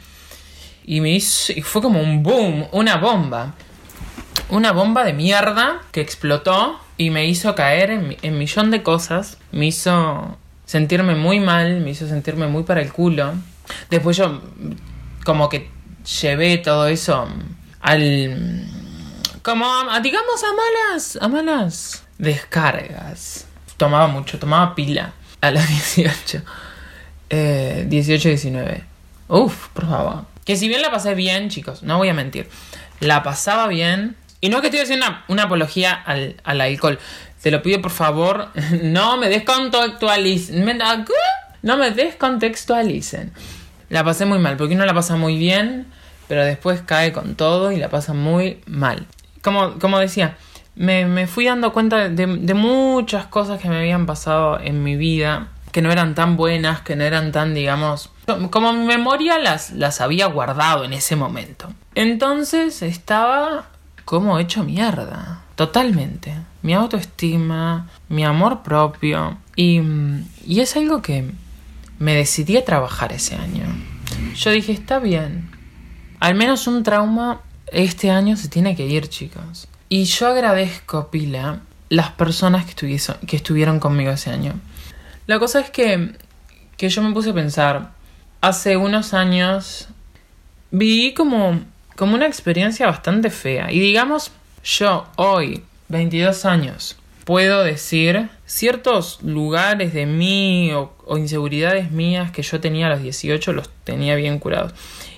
Y 0.85 1.01
me 1.01 1.11
hizo, 1.11 1.51
y 1.53 1.61
fue 1.61 1.81
como 1.81 1.99
un 1.99 2.21
boom, 2.21 2.67
una 2.71 2.97
bomba 2.97 3.55
una 4.49 4.71
bomba 4.71 5.03
de 5.03 5.13
mierda 5.13 5.81
que 5.91 6.01
explotó 6.01 6.79
y 6.97 7.09
me 7.09 7.25
hizo 7.25 7.55
caer 7.55 7.91
en, 7.91 8.17
en 8.21 8.37
millón 8.37 8.71
de 8.71 8.83
cosas. 8.83 9.37
Me 9.51 9.67
hizo 9.67 10.37
sentirme 10.65 11.15
muy 11.15 11.39
mal, 11.39 11.81
me 11.81 11.91
hizo 11.91 12.07
sentirme 12.07 12.47
muy 12.47 12.63
para 12.63 12.81
el 12.81 12.91
culo. 12.91 13.33
Después 13.89 14.17
yo 14.17 14.41
como 15.23 15.49
que 15.49 15.69
llevé 16.21 16.57
todo 16.57 16.87
eso 16.87 17.27
al... 17.81 18.69
Como, 19.41 19.65
a, 19.65 19.99
digamos, 19.99 20.43
a 20.43 20.53
malas, 20.53 21.19
a 21.21 21.27
malas 21.27 22.03
descargas. 22.17 23.47
Tomaba 23.77 24.07
mucho, 24.07 24.39
tomaba 24.39 24.73
pila 24.73 25.13
a 25.47 25.51
los 25.51 25.67
18. 25.67 26.41
Eh, 27.31 27.86
18, 27.88 28.29
19. 28.29 28.84
Uf, 29.29 29.69
por 29.69 29.89
favor. 29.89 30.25
Que 30.45 30.55
si 30.55 30.67
bien 30.67 30.84
la 30.84 30.91
pasé 30.91 31.15
bien, 31.15 31.49
chicos, 31.49 31.81
no 31.81 31.97
voy 31.97 32.08
a 32.08 32.13
mentir. 32.13 32.47
La 32.99 33.23
pasaba 33.23 33.67
bien, 33.67 34.15
y 34.41 34.49
no 34.49 34.58
es 34.58 34.62
que 34.62 34.67
estoy 34.67 34.81
haciendo 34.81 35.08
una, 35.27 35.43
apología 35.43 35.91
al, 35.93 36.36
alcohol. 36.43 36.99
Te 37.41 37.49
lo 37.49 37.63
pido 37.63 37.81
por 37.81 37.89
favor, 37.89 38.49
no 38.84 39.17
me 39.17 39.27
descontextualicen. 39.27 40.63
No 41.63 41.77
me 41.77 41.89
descontextualicen. 41.89 43.31
La 43.89 44.03
pasé 44.03 44.25
muy 44.25 44.38
mal, 44.38 44.55
porque 44.55 44.75
uno 44.75 44.86
la 44.86 44.93
pasa 44.93 45.15
muy 45.15 45.36
bien, 45.38 45.88
pero 46.27 46.45
después 46.45 46.81
cae 46.86 47.12
con 47.12 47.34
todo 47.34 47.71
y 47.71 47.77
la 47.77 47.89
pasa 47.89 48.13
muy 48.13 48.62
mal. 48.67 49.08
Como, 49.41 49.79
como 49.79 49.97
decía, 49.97 50.38
me, 50.75 51.27
fui 51.27 51.45
dando 51.45 51.73
cuenta 51.73 52.09
de, 52.09 52.27
de, 52.27 52.53
muchas 52.53 53.27
cosas 53.27 53.61
que 53.61 53.69
me 53.69 53.77
habían 53.77 54.05
pasado 54.05 54.59
en 54.59 54.83
mi 54.83 54.95
vida, 54.95 55.49
que 55.71 55.81
no 55.81 55.91
eran 55.91 56.15
tan 56.15 56.38
buenas, 56.38 56.81
que 56.81 56.95
no 56.95 57.03
eran 57.03 57.31
tan, 57.31 57.53
digamos, 57.53 58.11
como 58.49 58.73
mi 58.73 58.85
memoria 58.85 59.38
las, 59.38 59.71
las 59.71 60.01
había 60.01 60.27
guardado 60.27 60.83
en 60.83 60.93
ese 60.93 61.15
momento. 61.15 61.69
Entonces 61.95 62.81
estaba 62.81 63.67
como 64.03 64.39
hecho 64.39 64.63
mierda. 64.63 65.41
Totalmente. 65.55 66.33
Mi 66.61 66.73
autoestima, 66.73 67.88
mi 68.09 68.25
amor 68.25 68.61
propio. 68.61 69.38
Y, 69.55 69.81
y 70.45 70.59
es 70.59 70.75
algo 70.75 71.01
que 71.01 71.31
me 71.99 72.13
decidí 72.13 72.57
a 72.57 72.65
trabajar 72.65 73.13
ese 73.13 73.35
año. 73.35 73.65
Yo 74.35 74.51
dije, 74.51 74.73
está 74.73 74.99
bien. 74.99 75.49
Al 76.19 76.35
menos 76.35 76.67
un 76.67 76.83
trauma 76.83 77.41
este 77.71 78.11
año 78.11 78.35
se 78.38 78.49
tiene 78.49 78.75
que 78.75 78.85
ir, 78.85 79.07
chicos. 79.07 79.67
Y 79.95 80.03
yo 80.03 80.27
agradezco, 80.27 81.10
Pila, 81.10 81.62
las 81.88 82.10
personas 82.12 82.65
que, 82.65 82.99
estuvieron 83.38 83.79
conmigo 83.79 84.12
ese 84.12 84.29
año. 84.29 84.60
La 85.25 85.39
cosa 85.39 85.62
es 85.62 85.69
que, 85.69 86.12
que 86.75 86.89
yo 86.89 87.01
me 87.01 87.13
puse 87.13 87.29
a 87.29 87.34
pensar, 87.34 87.91
hace 88.41 88.75
unos 88.75 89.13
años 89.13 89.88
vi 90.69 91.13
como 91.13 91.62
como 91.95 92.15
una 92.15 92.25
experiencia 92.25 92.88
bastante 92.88 93.29
fea. 93.29 93.71
Y 93.71 93.79
digamos, 93.79 94.34
yo 94.65 95.05
hoy, 95.15 95.63
22 95.88 96.43
años, 96.43 96.97
puedo 97.23 97.63
decir 97.63 98.27
ciertos 98.45 99.23
lugares 99.23 99.93
de 99.93 100.05
mí 100.05 100.73
o, 100.73 101.17
inseguridades 101.17 101.91
mías 101.91 102.31
que 102.31 102.41
yo 102.41 102.60
tenía 102.60 102.88
a 102.88 102.89
los 102.89 103.01
18 103.01 103.53
los 103.53 103.69
tenía 103.86 104.15
bien 104.15 104.39
curados. 104.39 104.73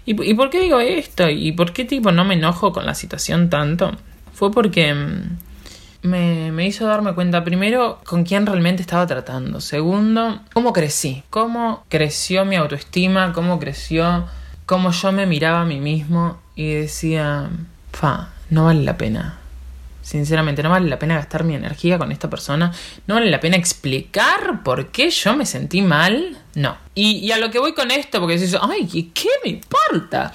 ¿Y, 0.05 0.11
¿Y, 0.23 0.35
por 0.35 0.51
qué 0.51 0.59
digo 0.59 0.79
esto? 0.79 1.27
¿Y 1.31 1.51
por 1.53 1.73
qué 1.73 1.83
tipo 1.83 2.11
no 2.11 2.25
me 2.25 2.35
enojo 2.35 2.71
con 2.71 2.85
la 2.85 2.93
situación 2.93 3.49
tanto? 3.49 3.97
Fue 4.37 4.51
porque 4.51 4.93
mm, 4.93 6.07
me, 6.07 6.51
me 6.51 6.67
hizo 6.67 6.85
darme 6.85 7.15
cuenta 7.15 7.43
primero 7.43 7.99
con 8.05 8.23
quién 8.23 8.45
realmente 8.45 8.83
estaba 8.83 9.07
tratando. 9.07 9.61
Segundo, 9.61 10.41
cómo 10.53 10.73
crecí. 10.73 11.23
Cómo 11.31 11.83
creció 11.89 12.45
mi 12.45 12.55
autoestima, 12.55 13.33
cómo 13.33 13.57
creció 13.57 14.27
cómo 14.67 14.91
yo 14.91 15.11
me 15.11 15.25
miraba 15.25 15.61
a 15.61 15.65
mí 15.65 15.79
mismo 15.79 16.39
y 16.55 16.71
decía, 16.73 17.49
fa, 17.91 18.33
no 18.51 18.65
vale 18.65 18.83
la 18.83 18.95
pena 18.97 19.39
Sinceramente, 20.07 20.63
no 20.63 20.69
vale 20.69 20.87
la 20.87 20.99
pena 20.99 21.15
gastar 21.15 21.43
mi 21.43 21.53
energía 21.53 21.97
con 21.97 22.13
esta 22.13 22.29
persona. 22.29 22.71
No 23.07 23.15
vale 23.15 23.29
la 23.29 23.41
pena 23.41 23.57
explicar 23.57 24.63
por 24.63 24.87
qué 24.87 25.09
yo 25.09 25.35
me 25.35 25.45
sentí 25.45 25.81
mal. 25.81 26.37
No. 26.55 26.77
Y, 26.95 27.29
a 27.31 27.37
lo 27.37 27.51
que 27.51 27.59
voy 27.59 27.73
con 27.73 27.91
esto, 27.91 28.21
porque 28.21 28.37
decís, 28.37 28.55
ay, 28.61 29.11
¿qué 29.13 29.27
me 29.43 29.49
importa? 29.49 30.31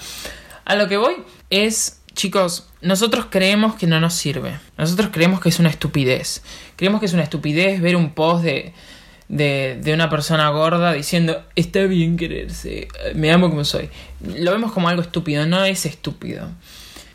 A 0.65 0.75
lo 0.75 0.87
que 0.87 0.97
voy 0.97 1.15
es, 1.49 2.03
chicos, 2.13 2.69
nosotros 2.83 3.27
creemos 3.29 3.75
que 3.75 3.87
no 3.87 3.99
nos 3.99 4.13
sirve. 4.13 4.59
Nosotros 4.77 5.09
creemos 5.11 5.39
que 5.39 5.49
es 5.49 5.59
una 5.59 5.69
estupidez. 5.69 6.43
Creemos 6.75 6.99
que 6.99 7.07
es 7.07 7.13
una 7.13 7.23
estupidez 7.23 7.81
ver 7.81 7.95
un 7.95 8.11
post 8.11 8.43
de, 8.43 8.73
de, 9.29 9.79
de, 9.81 9.93
una 9.93 10.09
persona 10.09 10.49
gorda 10.49 10.93
diciendo, 10.93 11.43
está 11.55 11.83
bien 11.85 12.17
quererse, 12.17 12.87
me 13.15 13.31
amo 13.31 13.49
como 13.49 13.63
soy. 13.63 13.89
Lo 14.21 14.51
vemos 14.51 14.71
como 14.71 14.89
algo 14.89 15.01
estúpido, 15.01 15.45
no 15.45 15.63
es 15.63 15.85
estúpido. 15.85 16.49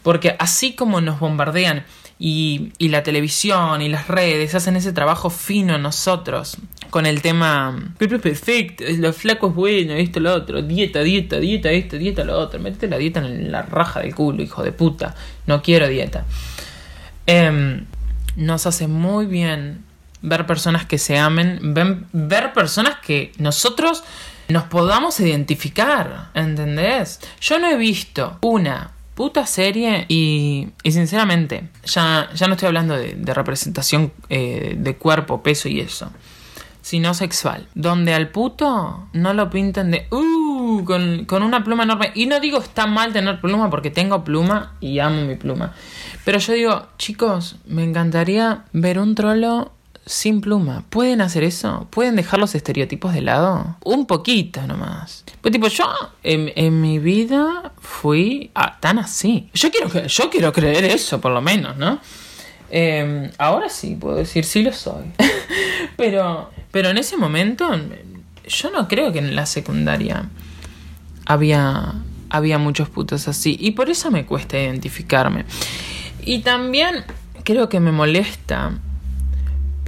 Porque 0.08 0.36
así 0.38 0.72
como 0.72 1.02
nos 1.02 1.20
bombardean 1.20 1.84
y, 2.18 2.72
la 2.78 3.02
televisión 3.02 3.82
y 3.82 3.90
las 3.90 4.08
redes 4.08 4.54
hacen 4.54 4.74
ese 4.74 4.94
trabajo 4.94 5.28
fino 5.28 5.76
nosotros 5.76 6.56
con 6.88 7.04
el 7.04 7.20
tema 7.20 7.92
es 8.00 8.08
perfecto, 8.08 8.84
los 8.96 9.14
flacos 9.14 9.54
buenos, 9.54 9.98
esto, 9.98 10.18
lo 10.20 10.32
otro, 10.32 10.62
dieta, 10.62 11.00
dieta, 11.00 11.38
dieta, 11.38 11.70
esto, 11.72 11.98
dieta, 11.98 12.24
lo 12.24 12.38
otro. 12.38 12.58
Métete 12.58 12.88
la 12.88 12.96
dieta 12.96 13.20
en 13.20 13.52
la 13.52 13.60
raja 13.60 14.00
del 14.00 14.14
culo, 14.14 14.42
hijo 14.42 14.62
de 14.62 14.72
puta. 14.72 15.14
No 15.46 15.60
quiero 15.60 15.86
dieta. 15.88 16.24
Em, 17.26 17.84
nos 18.34 18.64
hace 18.64 18.88
muy 18.88 19.26
bien 19.26 19.84
ver 20.22 20.46
personas 20.46 20.86
que 20.86 20.96
se 20.96 21.18
amen, 21.18 21.74
ver 22.14 22.54
personas 22.54 22.96
que 23.04 23.32
nosotros 23.36 24.04
nos 24.48 24.62
podamos 24.62 25.20
identificar, 25.20 26.30
¿entendés? 26.32 27.20
Yo 27.42 27.58
no 27.58 27.68
he 27.68 27.76
visto 27.76 28.38
una 28.40 28.92
puta 29.18 29.46
serie 29.46 30.04
y, 30.06 30.68
y 30.84 30.92
sinceramente, 30.92 31.70
ya, 31.82 32.30
ya 32.36 32.46
no 32.46 32.52
estoy 32.52 32.68
hablando 32.68 32.96
de, 32.96 33.34
representación 33.34 34.12
eh, 34.28 34.76
de 34.78 34.96
cuerpo, 34.96 35.42
peso 35.42 35.68
y 35.68 35.80
eso, 35.80 36.12
sino 36.82 37.12
sexual, 37.14 37.66
donde 37.74 38.14
al 38.14 38.28
puto 38.28 39.08
no 39.12 39.34
lo 39.34 39.50
pintan 39.50 39.90
de, 39.90 40.06
uh, 40.12 40.84
con, 40.84 41.24
con 41.24 41.42
una 41.42 41.64
pluma 41.64 41.82
enorme. 41.82 42.12
Y 42.14 42.26
no 42.26 42.38
digo 42.38 42.58
está 42.58 42.86
mal 42.86 43.12
tener 43.12 43.40
pluma 43.40 43.70
porque 43.70 43.90
tengo 43.90 44.22
pluma 44.22 44.76
y 44.78 45.00
amo 45.00 45.22
mi 45.22 45.34
pluma. 45.34 45.74
Pero 46.24 46.38
yo 46.38 46.52
digo, 46.52 46.86
chicos, 46.96 47.56
me 47.66 47.82
encantaría 47.82 48.66
ver 48.72 49.00
un 49.00 49.16
trolo 49.16 49.72
sin 50.08 50.40
pluma. 50.40 50.84
¿Pueden 50.88 51.20
hacer 51.20 51.44
eso? 51.44 51.86
¿Pueden 51.90 52.16
dejar 52.16 52.40
los 52.40 52.54
estereotipos 52.54 53.12
de 53.12 53.20
lado? 53.20 53.76
Un 53.84 54.06
poquito 54.06 54.66
nomás. 54.66 55.24
Pues 55.42 55.52
tipo, 55.52 55.68
yo 55.68 55.84
en, 56.22 56.80
mi 56.80 56.98
vida 56.98 57.72
fui 57.78 58.50
tan 58.80 58.98
así. 58.98 59.50
Yo 59.52 59.70
quiero, 59.70 60.06
yo 60.06 60.30
quiero 60.30 60.52
creer 60.52 60.84
eso, 60.84 61.20
por 61.20 61.32
lo 61.32 61.42
menos, 61.42 61.76
¿no? 61.76 62.00
Em, 62.70 63.30
ahora 63.38 63.68
sí, 63.68 63.96
puedo 64.00 64.16
decir, 64.16 64.44
sí 64.44 64.62
lo 64.62 64.72
soy. 64.72 65.04
pero, 65.96 66.50
pero 66.70 66.88
en 66.88 66.96
ese 66.96 67.18
momento, 67.18 67.70
yo 68.46 68.70
no 68.70 68.88
creo 68.88 69.12
que 69.12 69.18
en 69.18 69.36
la 69.36 69.44
secundaria 69.44 70.24
había, 71.26 71.94
había 72.30 72.56
muchos 72.56 72.88
putos 72.88 73.28
así. 73.28 73.58
Y 73.60 73.72
por 73.72 73.90
eso 73.90 74.10
me 74.10 74.24
cuesta 74.24 74.58
identificarme. 74.58 75.44
Y 76.24 76.40
también 76.40 77.04
creo 77.44 77.68
que 77.68 77.78
me 77.78 77.92
molesta 77.92 78.72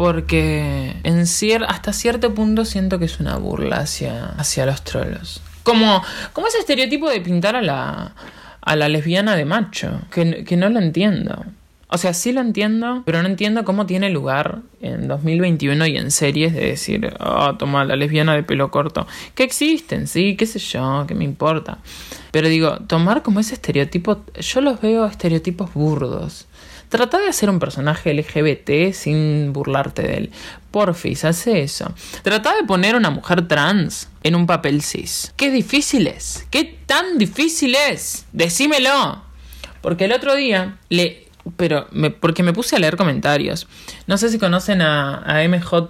porque 0.00 0.96
en 1.02 1.26
hasta 1.68 1.92
cierto 1.92 2.32
punto 2.32 2.64
siento 2.64 2.98
que 2.98 3.04
es 3.04 3.20
una 3.20 3.36
burla 3.36 3.80
hacia, 3.80 4.28
hacia 4.38 4.64
los 4.64 4.82
trolos. 4.82 5.42
Como, 5.62 6.02
como 6.32 6.46
ese 6.46 6.58
estereotipo 6.58 7.10
de 7.10 7.20
pintar 7.20 7.54
a 7.54 7.60
la, 7.60 8.14
a 8.62 8.76
la 8.76 8.88
lesbiana 8.88 9.36
de 9.36 9.44
macho, 9.44 10.00
que, 10.10 10.42
que 10.44 10.56
no 10.56 10.70
lo 10.70 10.78
entiendo. 10.78 11.44
O 11.88 11.98
sea, 11.98 12.14
sí 12.14 12.32
lo 12.32 12.40
entiendo, 12.40 13.02
pero 13.04 13.20
no 13.20 13.28
entiendo 13.28 13.62
cómo 13.66 13.84
tiene 13.84 14.08
lugar 14.08 14.60
en 14.80 15.06
2021 15.06 15.84
y 15.84 15.98
en 15.98 16.10
series 16.10 16.54
de 16.54 16.64
decir, 16.64 17.14
oh, 17.20 17.56
toma 17.56 17.84
la 17.84 17.94
lesbiana 17.94 18.34
de 18.34 18.42
pelo 18.42 18.70
corto. 18.70 19.06
Que 19.34 19.42
existen, 19.42 20.06
sí, 20.06 20.34
qué 20.34 20.46
sé 20.46 20.60
yo, 20.60 21.04
qué 21.08 21.14
me 21.14 21.24
importa. 21.24 21.76
Pero 22.30 22.48
digo, 22.48 22.78
tomar 22.86 23.22
como 23.22 23.38
ese 23.40 23.52
estereotipo, 23.52 24.24
yo 24.38 24.62
los 24.62 24.80
veo 24.80 25.04
estereotipos 25.04 25.74
burdos. 25.74 26.46
Trata 26.90 27.20
de 27.20 27.28
hacer 27.28 27.48
un 27.48 27.60
personaje 27.60 28.12
LGBT 28.12 28.92
sin 28.92 29.52
burlarte 29.52 30.02
de 30.02 30.16
él. 30.16 30.30
Porfis, 30.72 31.24
hace 31.24 31.62
eso. 31.62 31.94
Trata 32.22 32.56
de 32.56 32.64
poner 32.64 32.96
una 32.96 33.10
mujer 33.10 33.46
trans 33.46 34.08
en 34.24 34.34
un 34.34 34.46
papel 34.46 34.82
cis. 34.82 35.32
¿Qué 35.36 35.52
difícil 35.52 36.08
es? 36.08 36.46
¿Qué 36.50 36.64
tan 36.86 37.16
difícil 37.16 37.76
es? 37.76 38.26
Decímelo. 38.32 39.22
Porque 39.82 40.06
el 40.06 40.12
otro 40.12 40.34
día 40.34 40.78
le 40.88 41.28
pero 41.56 41.86
porque 42.20 42.42
me 42.42 42.52
puse 42.52 42.74
a 42.74 42.80
leer 42.80 42.96
comentarios. 42.96 43.68
No 44.08 44.18
sé 44.18 44.28
si 44.28 44.38
conocen 44.38 44.82
a, 44.82 45.18
a, 45.18 45.46
MJ 45.48 45.86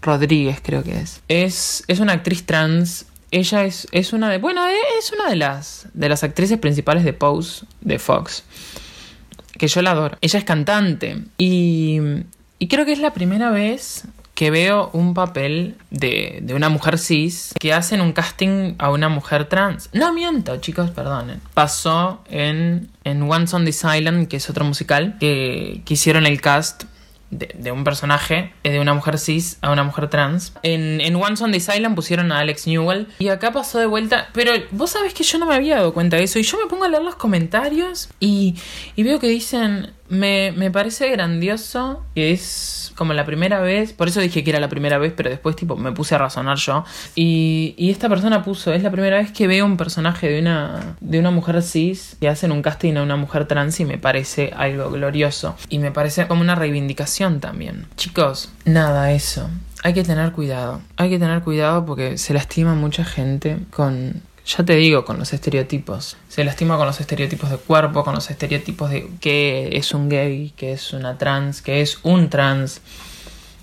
Rodríguez, 0.00 0.60
creo 0.62 0.84
que 0.84 1.00
es. 1.00 1.20
Es, 1.26 1.84
es 1.88 1.98
una 1.98 2.12
actriz 2.12 2.46
trans. 2.46 3.06
Ella 3.32 3.64
es, 3.64 3.88
es 3.90 4.12
una 4.12 4.30
de. 4.30 4.38
Bueno, 4.38 4.64
es 4.98 5.12
una 5.12 5.28
de 5.28 5.36
las, 5.36 5.88
de 5.94 6.08
las 6.08 6.22
actrices 6.22 6.58
principales 6.58 7.02
de 7.02 7.12
Pose 7.12 7.66
de 7.80 7.98
Fox 7.98 8.44
que 9.58 9.68
yo 9.68 9.82
la 9.82 9.92
adoro. 9.92 10.18
Ella 10.20 10.38
es 10.38 10.44
cantante 10.44 11.18
y, 11.38 11.98
y 12.58 12.68
creo 12.68 12.84
que 12.84 12.92
es 12.92 12.98
la 12.98 13.12
primera 13.12 13.50
vez 13.50 14.04
que 14.34 14.50
veo 14.50 14.90
un 14.92 15.14
papel 15.14 15.76
de, 15.90 16.40
de, 16.42 16.54
una 16.54 16.68
mujer 16.68 16.98
cis 16.98 17.52
que 17.60 17.72
hacen 17.72 18.00
un 18.00 18.12
casting 18.12 18.74
a 18.78 18.90
una 18.90 19.08
mujer 19.08 19.44
trans. 19.48 19.90
No 19.92 20.12
miento, 20.12 20.56
chicos, 20.56 20.90
perdonen. 20.90 21.40
Pasó 21.54 22.24
en, 22.30 22.88
en 23.04 23.22
Once 23.22 23.54
on 23.54 23.64
This 23.64 23.84
Island, 23.84 24.28
que 24.28 24.38
es 24.38 24.48
otro 24.48 24.64
musical, 24.64 25.16
que, 25.20 25.82
que 25.84 25.94
hicieron 25.94 26.26
el 26.26 26.40
cast 26.40 26.84
de, 27.32 27.72
un 27.72 27.82
personaje, 27.82 28.52
de 28.62 28.78
una 28.78 28.94
mujer 28.94 29.18
cis 29.18 29.58
a 29.62 29.72
una 29.72 29.82
mujer 29.82 30.08
trans. 30.08 30.52
En, 30.62 31.00
en 31.00 31.16
Once 31.16 31.42
on 31.42 31.50
This 31.50 31.68
Island 31.74 31.96
pusieron 31.96 32.30
a 32.30 32.38
Alex 32.38 32.66
Newell 32.66 33.08
y 33.18 33.28
acá 33.28 33.52
pasó 33.52 33.78
de 33.78 33.86
vuelta. 33.86 34.28
Pero 34.32 34.52
vos 34.70 34.90
sabés 34.90 35.14
que 35.14 35.24
yo 35.24 35.38
no 35.38 35.46
me 35.46 35.54
había 35.54 35.76
dado 35.76 35.94
cuenta 35.94 36.18
de 36.18 36.24
eso 36.24 36.38
y 36.38 36.42
yo 36.42 36.58
me 36.58 36.66
pongo 36.66 36.84
a 36.84 36.88
leer 36.88 37.02
los 37.02 37.16
comentarios 37.16 38.10
y, 38.20 38.54
y 38.94 39.02
veo 39.02 39.18
que 39.18 39.28
dicen 39.28 39.92
me, 40.12 40.52
me 40.52 40.70
parece 40.70 41.08
grandioso 41.10 42.04
que 42.14 42.32
es 42.32 42.92
como 42.96 43.14
la 43.14 43.24
primera 43.24 43.60
vez, 43.60 43.94
por 43.94 44.08
eso 44.08 44.20
dije 44.20 44.44
que 44.44 44.50
era 44.50 44.60
la 44.60 44.68
primera 44.68 44.98
vez, 44.98 45.14
pero 45.16 45.30
después 45.30 45.56
tipo 45.56 45.74
me 45.74 45.92
puse 45.92 46.14
a 46.14 46.18
razonar 46.18 46.58
yo. 46.58 46.84
Y, 47.14 47.74
y 47.78 47.90
esta 47.90 48.10
persona 48.10 48.44
puso, 48.44 48.74
es 48.74 48.82
la 48.82 48.90
primera 48.90 49.16
vez 49.16 49.32
que 49.32 49.46
veo 49.46 49.64
un 49.64 49.78
personaje 49.78 50.28
de 50.28 50.40
una, 50.40 50.96
de 51.00 51.18
una 51.18 51.30
mujer 51.30 51.62
cis 51.62 52.18
que 52.20 52.28
hacen 52.28 52.52
un 52.52 52.60
casting 52.60 52.96
a 52.96 53.02
una 53.02 53.16
mujer 53.16 53.46
trans 53.46 53.80
y 53.80 53.86
me 53.86 53.96
parece 53.96 54.52
algo 54.54 54.90
glorioso. 54.90 55.56
Y 55.70 55.78
me 55.78 55.92
parece 55.92 56.26
como 56.26 56.42
una 56.42 56.56
reivindicación 56.56 57.40
también. 57.40 57.86
Chicos, 57.96 58.52
nada, 58.66 59.12
eso. 59.12 59.48
Hay 59.82 59.94
que 59.94 60.04
tener 60.04 60.32
cuidado. 60.32 60.82
Hay 60.98 61.08
que 61.08 61.18
tener 61.18 61.40
cuidado 61.40 61.86
porque 61.86 62.18
se 62.18 62.34
lastima 62.34 62.74
mucha 62.74 63.06
gente 63.06 63.60
con 63.70 64.20
ya 64.44 64.64
te 64.64 64.74
digo, 64.74 65.04
con 65.04 65.18
los 65.18 65.32
estereotipos. 65.32 66.16
Se 66.28 66.44
lastima 66.44 66.76
con 66.76 66.86
los 66.86 67.00
estereotipos 67.00 67.50
de 67.50 67.56
cuerpo, 67.56 68.04
con 68.04 68.14
los 68.14 68.30
estereotipos 68.30 68.90
de 68.90 69.08
qué 69.20 69.70
es 69.72 69.94
un 69.94 70.08
gay, 70.08 70.52
qué 70.56 70.72
es 70.72 70.92
una 70.92 71.18
trans, 71.18 71.62
qué 71.62 71.80
es 71.80 71.98
un 72.02 72.28
trans 72.28 72.80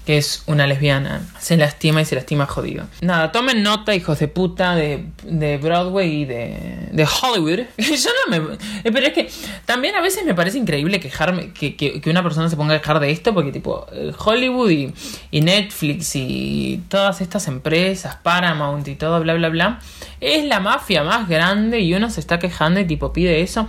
que 0.05 0.17
es 0.17 0.43
una 0.47 0.65
lesbiana. 0.67 1.21
Se 1.39 1.57
lastima 1.57 2.01
y 2.01 2.05
se 2.05 2.15
lastima 2.15 2.45
jodido. 2.45 2.85
Nada, 3.01 3.31
tomen 3.31 3.61
nota, 3.61 3.93
hijos 3.93 4.19
de 4.19 4.27
puta, 4.27 4.75
de, 4.75 5.05
de 5.23 5.57
Broadway 5.57 6.21
y 6.21 6.25
de, 6.25 6.89
de 6.91 7.05
Hollywood. 7.05 7.65
Yo 7.77 8.09
no 8.27 8.31
me. 8.31 8.55
Eh, 8.83 8.91
pero 8.91 9.05
es 9.05 9.13
que 9.13 9.29
también 9.65 9.95
a 9.95 10.01
veces 10.01 10.25
me 10.25 10.33
parece 10.33 10.57
increíble 10.57 10.99
quejarme, 10.99 11.51
que, 11.53 11.75
que, 11.75 12.09
una 12.09 12.23
persona 12.23 12.49
se 12.49 12.55
ponga 12.55 12.75
a 12.75 12.79
quejar 12.79 12.99
de 12.99 13.11
esto, 13.11 13.33
porque 13.33 13.51
tipo, 13.51 13.85
Hollywood 14.17 14.69
y, 14.69 14.93
y 15.31 15.41
Netflix 15.41 16.15
y 16.15 16.81
todas 16.87 17.21
estas 17.21 17.47
empresas, 17.47 18.15
Paramount 18.15 18.87
y 18.87 18.95
todo, 18.95 19.19
bla, 19.21 19.35
bla, 19.35 19.49
bla, 19.49 19.79
es 20.19 20.43
la 20.45 20.59
mafia 20.59 21.03
más 21.03 21.29
grande 21.29 21.81
y 21.81 21.93
uno 21.93 22.09
se 22.09 22.19
está 22.19 22.39
quejando 22.39 22.79
y 22.79 22.85
tipo 22.85 23.13
pide 23.13 23.41
eso 23.41 23.67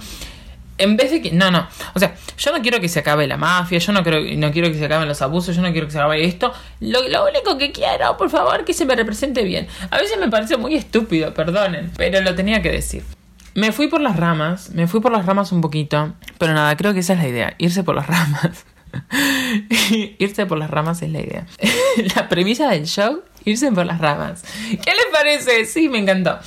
en 0.81 0.97
vez 0.97 1.11
de 1.11 1.23
que. 1.23 1.31
No, 1.31 1.51
no. 1.51 1.69
O 1.95 1.99
sea, 1.99 2.15
yo 2.37 2.53
no 2.53 2.61
quiero 2.63 2.81
que 2.81 2.89
se 2.89 2.99
acabe 2.99 3.27
la 3.27 3.37
mafia, 3.37 3.79
yo 3.79 3.93
no, 3.93 4.03
creo, 4.03 4.23
no 4.37 4.51
quiero 4.51 4.69
que 4.69 4.79
se 4.79 4.85
acaben 4.85 5.07
los 5.07 5.23
abusos, 5.23 5.55
yo 5.55 5.63
no 5.63 5.71
quiero 5.73 5.87
que 5.87 5.93
se 5.93 5.99
acabe 5.99 6.25
esto. 6.25 6.53
Lo, 6.81 7.07
lo 7.09 7.29
único 7.29 7.59
que 7.59 7.71
quiero, 7.71 8.17
por 8.17 8.31
favor, 8.31 8.65
que 8.65 8.75
se 8.75 8.87
me 8.87 8.97
represente 8.97 9.43
bien. 9.45 9.69
A 9.91 9.99
veces 9.99 10.19
me 10.19 10.29
parece 10.29 10.57
muy 10.57 10.75
estúpido, 10.75 11.35
perdonen, 11.35 11.93
pero 11.97 12.21
lo 12.21 12.35
tenía 12.35 12.63
que 12.63 12.73
decir. 12.73 13.05
Me 13.55 13.73
fui 13.73 13.89
por 13.89 14.01
las 14.01 14.17
ramas, 14.17 14.71
me 14.71 14.87
fui 14.87 15.01
por 15.01 15.13
las 15.13 15.27
ramas 15.27 15.53
un 15.53 15.61
poquito, 15.61 16.15
pero 16.39 16.55
nada, 16.55 16.77
creo 16.77 16.95
que 16.95 17.01
esa 17.01 17.15
es 17.15 17.19
la 17.19 17.29
idea, 17.29 17.55
irse 17.59 17.83
por 17.83 17.97
las 17.97 18.07
ramas. 18.07 18.65
irse 20.19 20.47
por 20.47 20.59
las 20.59 20.71
ramas 20.71 21.03
es 21.03 21.11
la 21.11 21.21
idea. 21.21 21.47
la 22.17 22.29
premisa 22.29 22.71
del 22.71 22.87
show, 22.87 23.23
irse 23.45 23.73
por 23.73 23.87
las 23.87 23.99
ramas. 23.99 24.45
¿Qué 24.69 24.93
les 24.93 25.07
parece? 25.13 25.65
Sí, 25.67 25.89
me 25.89 25.99
encantó. 25.99 26.39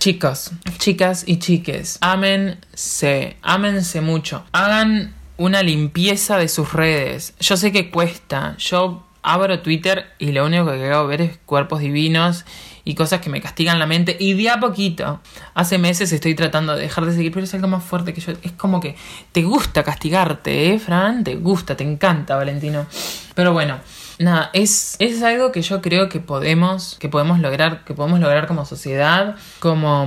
Chicos, 0.00 0.52
chicas 0.78 1.24
y 1.26 1.40
chiques, 1.40 1.98
ámense, 2.00 3.36
ámense 3.42 4.00
mucho. 4.00 4.42
Hagan 4.50 5.14
una 5.36 5.62
limpieza 5.62 6.38
de 6.38 6.48
sus 6.48 6.72
redes. 6.72 7.34
Yo 7.38 7.58
sé 7.58 7.70
que 7.70 7.90
cuesta. 7.90 8.56
Yo 8.56 9.06
abro 9.20 9.60
Twitter 9.60 10.06
y 10.18 10.32
lo 10.32 10.46
único 10.46 10.64
que 10.72 10.90
hago 10.90 11.06
ver 11.06 11.20
es 11.20 11.38
cuerpos 11.44 11.80
divinos 11.80 12.46
y 12.82 12.94
cosas 12.94 13.20
que 13.20 13.28
me 13.28 13.42
castigan 13.42 13.78
la 13.78 13.86
mente. 13.86 14.16
Y 14.18 14.32
de 14.32 14.48
a 14.48 14.58
poquito, 14.58 15.20
hace 15.52 15.76
meses 15.76 16.10
estoy 16.12 16.34
tratando 16.34 16.74
de 16.76 16.80
dejar 16.80 17.04
de 17.04 17.12
seguir, 17.12 17.30
pero 17.30 17.44
es 17.44 17.52
algo 17.52 17.68
más 17.68 17.84
fuerte 17.84 18.14
que 18.14 18.22
yo. 18.22 18.32
Es 18.42 18.52
como 18.52 18.80
que 18.80 18.96
te 19.32 19.42
gusta 19.42 19.82
castigarte, 19.82 20.72
¿eh, 20.72 20.78
Fran? 20.78 21.24
Te 21.24 21.34
gusta, 21.34 21.76
te 21.76 21.84
encanta, 21.84 22.36
Valentino. 22.36 22.86
Pero 23.34 23.52
bueno. 23.52 23.78
Nada, 24.20 24.50
es, 24.52 24.96
es 24.98 25.22
algo 25.22 25.50
que 25.50 25.62
yo 25.62 25.80
creo 25.80 26.10
que 26.10 26.20
podemos, 26.20 26.96
que 27.00 27.08
podemos 27.08 27.40
lograr, 27.40 27.84
que 27.84 27.94
podemos 27.94 28.20
lograr 28.20 28.46
como 28.46 28.66
sociedad, 28.66 29.36
como 29.60 30.06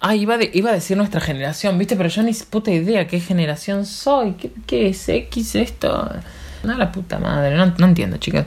Ah, 0.00 0.14
iba, 0.14 0.36
iba 0.52 0.70
a 0.70 0.72
decir 0.72 0.96
nuestra 0.96 1.20
generación, 1.20 1.78
¿viste? 1.78 1.96
Pero 1.96 2.08
yo 2.08 2.22
ni 2.22 2.32
puta 2.32 2.70
idea 2.70 3.06
qué 3.06 3.20
generación 3.20 3.86
soy, 3.86 4.32
qué, 4.32 4.52
qué 4.66 4.88
es 4.88 5.08
X 5.08 5.54
esto. 5.54 6.10
No, 6.64 6.74
la 6.74 6.92
puta 6.92 7.18
madre, 7.18 7.56
no, 7.56 7.66
no 7.78 7.86
entiendo, 7.86 8.16
chicas. 8.16 8.46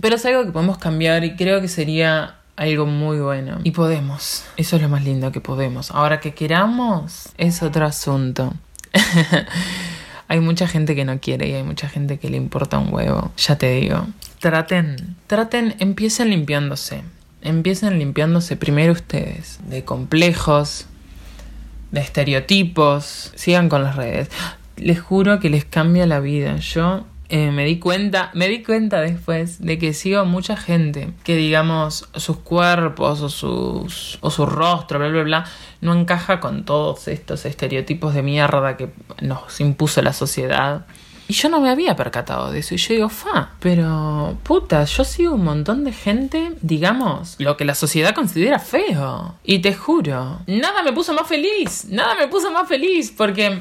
Pero 0.00 0.16
es 0.16 0.26
algo 0.26 0.44
que 0.44 0.52
podemos 0.52 0.78
cambiar 0.78 1.24
y 1.24 1.34
creo 1.34 1.60
que 1.60 1.68
sería 1.68 2.36
algo 2.56 2.86
muy 2.86 3.18
bueno. 3.18 3.60
Y 3.64 3.70
podemos. 3.70 4.44
Eso 4.56 4.76
es 4.76 4.82
lo 4.82 4.88
más 4.88 5.04
lindo 5.04 5.32
que 5.32 5.40
podemos. 5.40 5.90
Ahora 5.90 6.20
que 6.20 6.34
queramos 6.34 7.30
es 7.38 7.62
otro 7.62 7.86
asunto. 7.86 8.52
hay 10.28 10.40
mucha 10.40 10.66
gente 10.66 10.94
que 10.94 11.04
no 11.04 11.20
quiere 11.20 11.48
y 11.48 11.54
hay 11.54 11.62
mucha 11.62 11.88
gente 11.88 12.18
que 12.18 12.30
le 12.30 12.36
importa 12.36 12.78
un 12.78 12.92
huevo. 12.92 13.32
Ya 13.36 13.56
te 13.56 13.70
digo. 13.80 14.06
Traten, 14.40 15.16
traten, 15.26 15.74
empiecen 15.78 16.30
limpiándose. 16.30 17.02
Empiecen 17.42 17.98
limpiándose 17.98 18.56
primero 18.56 18.92
ustedes. 18.92 19.60
De 19.68 19.84
complejos, 19.84 20.86
de 21.92 22.00
estereotipos. 22.00 23.32
Sigan 23.36 23.68
con 23.68 23.84
las 23.84 23.96
redes. 23.96 24.28
Les 24.76 25.00
juro 25.00 25.38
que 25.38 25.48
les 25.48 25.64
cambia 25.64 26.06
la 26.06 26.20
vida. 26.20 26.56
Yo 26.56 27.06
eh, 27.28 27.50
me 27.50 27.64
di 27.64 27.78
cuenta, 27.78 28.30
me 28.34 28.48
di 28.48 28.62
cuenta 28.62 29.00
después 29.00 29.60
de 29.60 29.78
que 29.78 29.92
sigo 29.92 30.24
mucha 30.24 30.56
gente 30.56 31.12
que 31.24 31.34
digamos 31.34 32.08
sus 32.14 32.38
cuerpos 32.38 33.20
o 33.20 33.28
sus 33.28 34.18
o 34.20 34.30
su 34.30 34.46
rostro, 34.46 34.98
bla 34.98 35.08
bla 35.08 35.22
bla, 35.22 35.44
no 35.80 35.92
encaja 35.94 36.38
con 36.38 36.64
todos 36.64 37.08
estos 37.08 37.44
estereotipos 37.44 38.14
de 38.14 38.22
mierda 38.22 38.76
que 38.76 38.90
nos 39.20 39.60
impuso 39.60 40.02
la 40.02 40.12
sociedad. 40.12 40.86
Y 41.28 41.32
yo 41.32 41.48
no 41.48 41.60
me 41.60 41.70
había 41.70 41.96
percatado 41.96 42.52
de 42.52 42.60
eso. 42.60 42.74
Y 42.74 42.78
yo 42.78 42.94
digo, 42.94 43.08
fa, 43.08 43.54
pero 43.58 44.38
puta, 44.44 44.84
yo 44.84 45.02
sigo 45.02 45.34
un 45.34 45.42
montón 45.42 45.82
de 45.82 45.92
gente, 45.92 46.52
digamos, 46.62 47.34
lo 47.38 47.56
que 47.56 47.64
la 47.64 47.74
sociedad 47.74 48.14
considera 48.14 48.60
feo. 48.60 49.34
Y 49.42 49.58
te 49.58 49.74
juro, 49.74 50.38
nada 50.46 50.84
me 50.84 50.92
puso 50.92 51.12
más 51.14 51.26
feliz. 51.26 51.86
Nada 51.90 52.14
me 52.14 52.28
puso 52.28 52.52
más 52.52 52.68
feliz. 52.68 53.12
Porque 53.16 53.60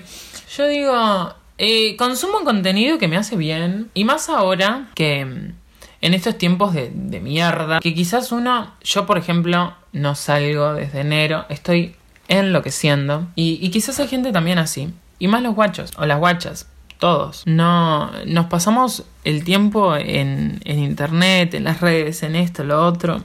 yo 0.55 0.67
digo, 0.67 1.33
eh, 1.57 1.95
consumo 1.97 2.43
contenido 2.43 2.97
que 2.97 3.07
me 3.07 3.17
hace 3.17 3.35
bien. 3.35 3.89
Y 3.93 4.03
más 4.03 4.29
ahora 4.29 4.89
que 4.95 5.25
mm, 5.25 5.53
en 6.01 6.13
estos 6.13 6.37
tiempos 6.37 6.73
de, 6.73 6.89
mierda. 7.21 7.79
Que 7.79 7.93
quizás 7.93 8.31
uno, 8.31 8.73
yo 8.83 9.05
por 9.05 9.17
ejemplo, 9.17 9.73
no 9.91 10.15
salgo 10.15 10.73
desde 10.73 11.01
enero. 11.01 11.45
Estoy 11.49 11.95
enloqueciendo. 12.27 13.27
Y, 13.35 13.59
y 13.61 13.69
quizás 13.69 13.99
hay 13.99 14.07
gente 14.07 14.31
también 14.31 14.57
así. 14.57 14.89
Y 15.19 15.27
más 15.27 15.41
los 15.41 15.55
guachos 15.55 15.91
o 15.97 16.05
las 16.05 16.19
guachas. 16.19 16.67
Todos. 16.99 17.43
No, 17.45 18.09
nos 18.25 18.45
pasamos 18.45 19.03
el 19.25 19.43
tiempo 19.43 19.97
en, 19.97 20.61
en 20.63 20.79
internet, 20.79 21.53
en 21.53 21.65
las 21.65 21.81
redes, 21.81 22.23
en 22.23 22.37
esto, 22.37 22.63
lo 22.63 22.85
otro 22.85 23.21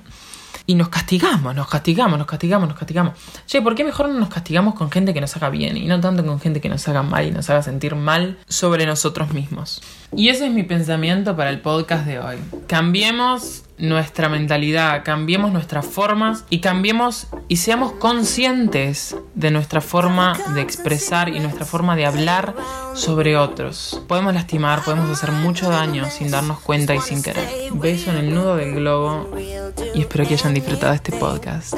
y 0.71 0.77
nos 0.77 0.89
castigamos, 0.89 1.53
nos 1.53 1.67
castigamos, 1.67 2.17
nos 2.17 2.29
castigamos, 2.29 2.69
nos 2.69 2.79
castigamos. 2.79 3.15
Che, 3.45 3.61
¿por 3.61 3.75
qué 3.75 3.83
mejor 3.83 4.09
no 4.09 4.21
nos 4.21 4.29
castigamos 4.29 4.77
con 4.77 4.89
gente 4.89 5.13
que 5.13 5.21
nos 5.21 5.35
haga 5.37 5.51
bien 5.51 5.77
y 5.77 5.87
no 5.87 5.99
tanto 6.01 6.25
con 6.25 6.39
gente 6.39 6.61
que 6.61 6.69
nos 6.69 6.87
haga 6.87 7.03
mal 7.03 7.27
y 7.27 7.33
nos 7.33 7.51
haga 7.51 7.61
sentir 7.61 7.97
mal 7.97 8.39
sobre 8.47 8.87
nosotros 8.87 9.33
mismos? 9.33 9.83
Y 10.15 10.29
ese 10.29 10.47
es 10.47 10.53
mi 10.53 10.63
pensamiento 10.63 11.35
para 11.35 11.51
el 11.51 11.61
podcast 11.61 12.07
de 12.07 12.21
hoy. 12.21 12.37
Cambiemos 12.69 13.65
nuestra 13.81 14.29
mentalidad, 14.29 15.03
cambiemos 15.05 15.53
nuestras 15.53 15.87
formas 15.87 16.45
y 16.51 16.61
cambiemos 16.61 17.29
y 17.49 17.57
seamos 17.57 17.93
conscientes 17.93 19.17
de 19.35 19.51
nuestra 19.51 19.81
forma 19.81 20.39
de 20.55 20.61
expresar 20.61 21.29
y 21.29 21.41
nuestra 21.41 21.65
forma 21.65 21.97
de 21.97 22.07
hablar 22.07 22.55
sobre 22.95 23.37
otros. 23.37 24.03
Podemos 24.07 24.35
lastimar, 24.35 24.83
podemos 24.83 25.11
hacer 25.11 25.33
mucho 25.33 25.71
daño 25.71 26.09
sin 26.11 26.31
darnos 26.31 26.61
cuenta 26.61 26.95
y 26.95 27.01
sin 27.01 27.23
querer. 27.23 27.49
Beso 27.73 28.11
en 28.11 28.17
el 28.19 28.35
nudo 28.35 28.57
del 28.57 28.75
globo 28.75 29.31
y 29.95 30.01
espero 30.01 30.27
que 30.27 30.35
hayan 30.35 30.55
disfrutado 30.55 30.93
este 30.93 31.13
podcast. 31.13 31.75